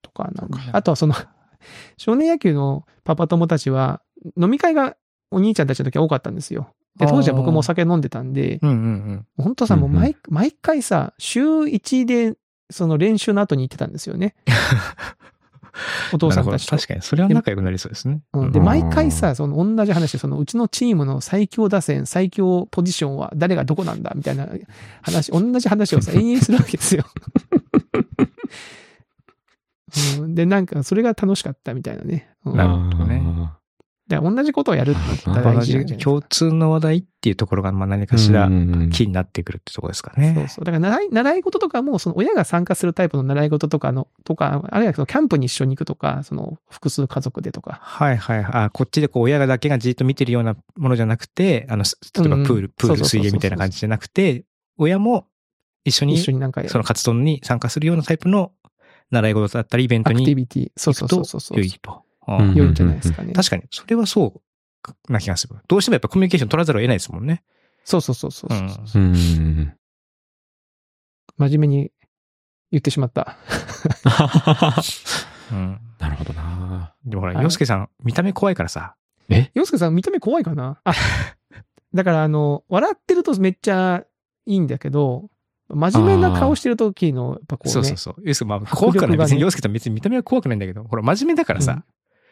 [0.02, 1.14] とかなんかあとはその、
[1.96, 4.02] 少年野球のパパ友たちは、
[4.40, 4.96] 飲み会が
[5.30, 6.74] お兄ちゃんたちの時は多かったんですよ。
[6.98, 8.80] で、当時は僕もお酒飲んでたんで、うんうんう
[9.12, 9.26] ん。
[9.36, 12.36] 本当さ、もう毎、毎回さ、週1で、
[12.70, 14.34] その練習の後に行ってたんですよね。
[16.12, 16.76] お父さんたちと。
[16.76, 18.20] 確かに、それは仲良くなりそうですね。
[18.32, 24.48] うん、で、うん毎回さ、その同じ話、そのうちのチームの最強打線、最強ポジションは誰がどこなんだみたいな
[25.02, 27.04] 話、同じ話をさ、 延々するわけですよ。
[30.20, 32.30] うん、で、なんか、それが楽しかったみたいなね。
[32.44, 33.58] うん、なるほどね
[34.08, 38.48] で同じことをやるって大事なんじゃないですか共通の話題っていうところが、まあ何かしら
[38.90, 40.32] 気になってくるってところですかね。
[40.34, 40.64] そうそう。
[40.64, 47.80] だから習い、習い事とかも、その親が参加するタイプの習い事とかの、とか、あるいはそのキャンプに一緒に行くとか、その複数家族でとか。
[47.82, 48.64] はいはいはい。
[48.64, 54.46] あ、こっちでこう親がだけがじっと見てるようなものじゃなくて、あの、す例えばうんプール、プール、水泳みたいな感じじゃなくて、
[54.78, 55.26] 親も
[55.84, 58.52] 一緒に一緒になんかその活動に参加するようなタイプの
[59.10, 60.72] 習い事だったり、イベントアクティにビティ。
[60.76, 61.58] そうそうそうそうそう。
[61.58, 63.32] 良いん良いんじゃないですかね。
[63.32, 64.42] 確かに、それはそ
[65.06, 65.56] うな気がする。
[65.66, 67.42] どうしてもやっぱコミュニケーション取らざるを得ないですもんね。
[67.84, 68.50] そうそうそうそう。
[68.50, 69.72] 真
[71.38, 71.92] 面目に
[72.70, 73.36] 言ってしまった。
[75.52, 75.80] うん。
[75.98, 78.94] なるほどなでもほら、はい洋介さん、見た目怖いからさ。
[79.30, 79.50] え？
[79.54, 80.80] 洋介さん見た目怖いかな？
[80.84, 80.92] あ、
[81.94, 84.04] だからあの、笑ってるとめっちゃ
[84.46, 85.30] いいんだけど、
[85.68, 88.14] 真面目な顔してる時の、やっぱこうね、そうそうそう。
[88.24, 89.10] 洋介、まあ、迫怖くはない。
[89.12, 91.84] ね別に洋介さん別に見た目は怖くないんだけど、ほら、真面目だからさ。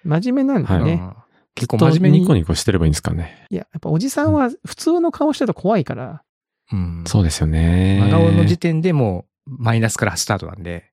[0.04, 0.92] 真面目なんだよね。
[0.92, 1.26] うん
[1.56, 2.20] 結構と真面目に。
[2.20, 3.46] ニコニコしてればいいんですかね。
[3.48, 6.22] いや、やっぱおじさんは普通の顔してると怖いから、
[6.70, 7.04] うん。
[7.06, 7.98] そうですよね。
[8.02, 10.90] 真顔の時点でもう、マイナスからスタートなんで、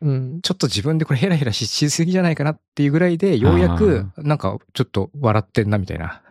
[0.00, 0.40] うん。
[0.40, 6.22] ちょっと自分でこれヘラヘラししすぎじゃないかなっていうぐらいで、ようやく、なんか、ちょっと笑ってんなみたいな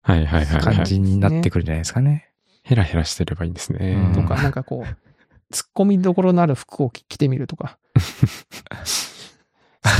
[0.00, 0.76] はいはいはい、はい。
[0.76, 2.27] 感じになってくるんじゃないですかね。
[2.68, 3.94] ヘラヘラしてればいいんですね。
[3.94, 4.96] うんとか、なんかこう、
[5.50, 7.78] 突っ込みどころのある服を着着てみるとか。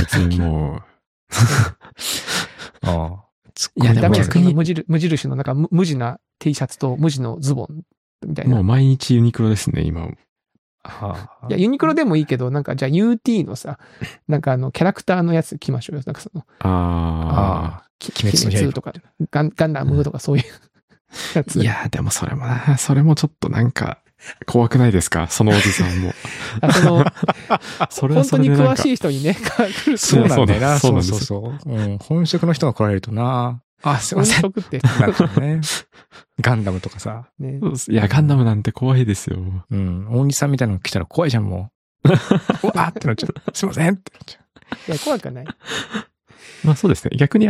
[0.01, 0.83] 別にも
[2.83, 3.25] ああ。
[3.75, 7.81] いやでもダメです無印無印のなんか無無地な T シャツと無地のズボン
[8.25, 8.55] みたう、いな。
[8.57, 10.07] もう毎日ユニクロですね、今。
[10.83, 13.79] ああいや、ユニクロでもいいけど、なんかじゃあ UT のさ、
[14.29, 16.03] なんかあの、キャラクターのやつ着ましょうよ。
[16.05, 18.93] なんかその、あき鬼滅の刃とか、
[19.31, 20.43] ガンガンダムとかそういう
[21.35, 21.43] やあ。
[21.43, 21.59] つ。
[21.59, 23.99] いや、でもそれもな、それもちょっとなんか、
[24.45, 25.27] 怖くないですか？
[25.29, 26.13] そのおじさんも。
[26.61, 27.05] あその、
[27.89, 30.79] それは本当に詳しい人にね、来るそうなんだよな。
[30.79, 31.97] そそううそうそう。
[32.01, 33.61] 本職の人が来られるとな。
[33.81, 34.41] あ、すいま本せん。
[34.41, 34.77] 職って、
[35.39, 35.61] ね。
[36.41, 37.29] ガンダムとかさ。
[37.39, 37.59] ね。
[37.89, 39.37] いや、ガンダムなんて怖いですよ。
[39.71, 40.07] うん。
[40.09, 41.71] 大西さんみたいなの来たら怖いじゃん、も
[42.03, 42.09] う。
[42.09, 43.33] うわーってなっちゃう。
[43.53, 44.39] すいませんってなっちゃ
[44.89, 45.45] いや、怖くはない。
[46.63, 47.15] まあそうですね。
[47.17, 47.47] 逆に、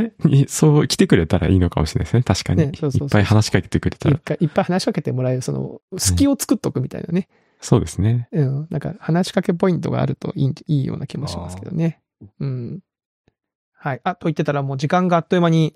[0.47, 2.24] そう来てくれたらいいのかもしれないですね。
[2.24, 2.68] 確かに。
[2.68, 4.16] ねそうそうそういっぱい話しかけてくれたら。
[4.16, 7.28] いっぱい話しかけてもらえる、その、隙を作っとくみたいなね。
[7.62, 8.30] そうですね。
[8.32, 8.68] うん。
[8.70, 12.01] なんか、話しかけポイントがあるといいいいような気もしますけどね。
[12.39, 12.80] うん。
[13.74, 14.01] はい。
[14.03, 15.74] あ、と言ってたらもう時間があっという間に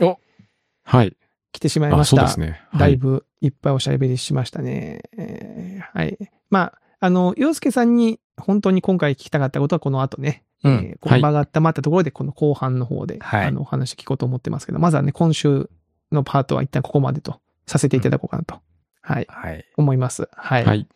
[0.84, 1.16] はい。
[1.52, 2.18] 来てしまいまあ、した。
[2.18, 2.62] そうですね。
[2.74, 2.98] だはいい。
[2.98, 5.02] ぶいっぱいおしゃべりしましたね。
[5.18, 6.18] えーはい。
[6.50, 15.70] まあ、あの、洋介さんに本当に今回聞きたかったことはこの後ね、うんえーこう場が温まったところでこの後半の方で、はいあの、お話聞こうと思ってますけど、まずはね、今週
[16.12, 18.60] のパートは一旦ここまでとさせていただこうかなと、
[19.02, 19.26] はい、う。
[19.30, 19.66] はい。
[19.78, 20.30] 思います。
[20.32, 20.66] はい。
[20.66, 20.88] はい。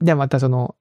[0.00, 0.74] ではまたその、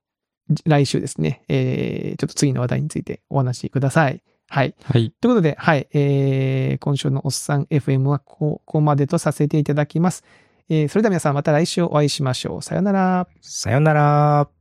[0.49, 4.21] じ来週ですね、えー、ちょっと次の話題についてお話しください。
[4.49, 4.75] はい。
[4.83, 5.11] はい。
[5.21, 10.23] ということで、はい、えー、今週のおっさん FM はここまでとさせていただきます。
[10.69, 12.61] えー、それでは皆さんまた来週お会いしましょう。
[12.61, 13.27] さようなら。
[13.41, 14.58] さよなら。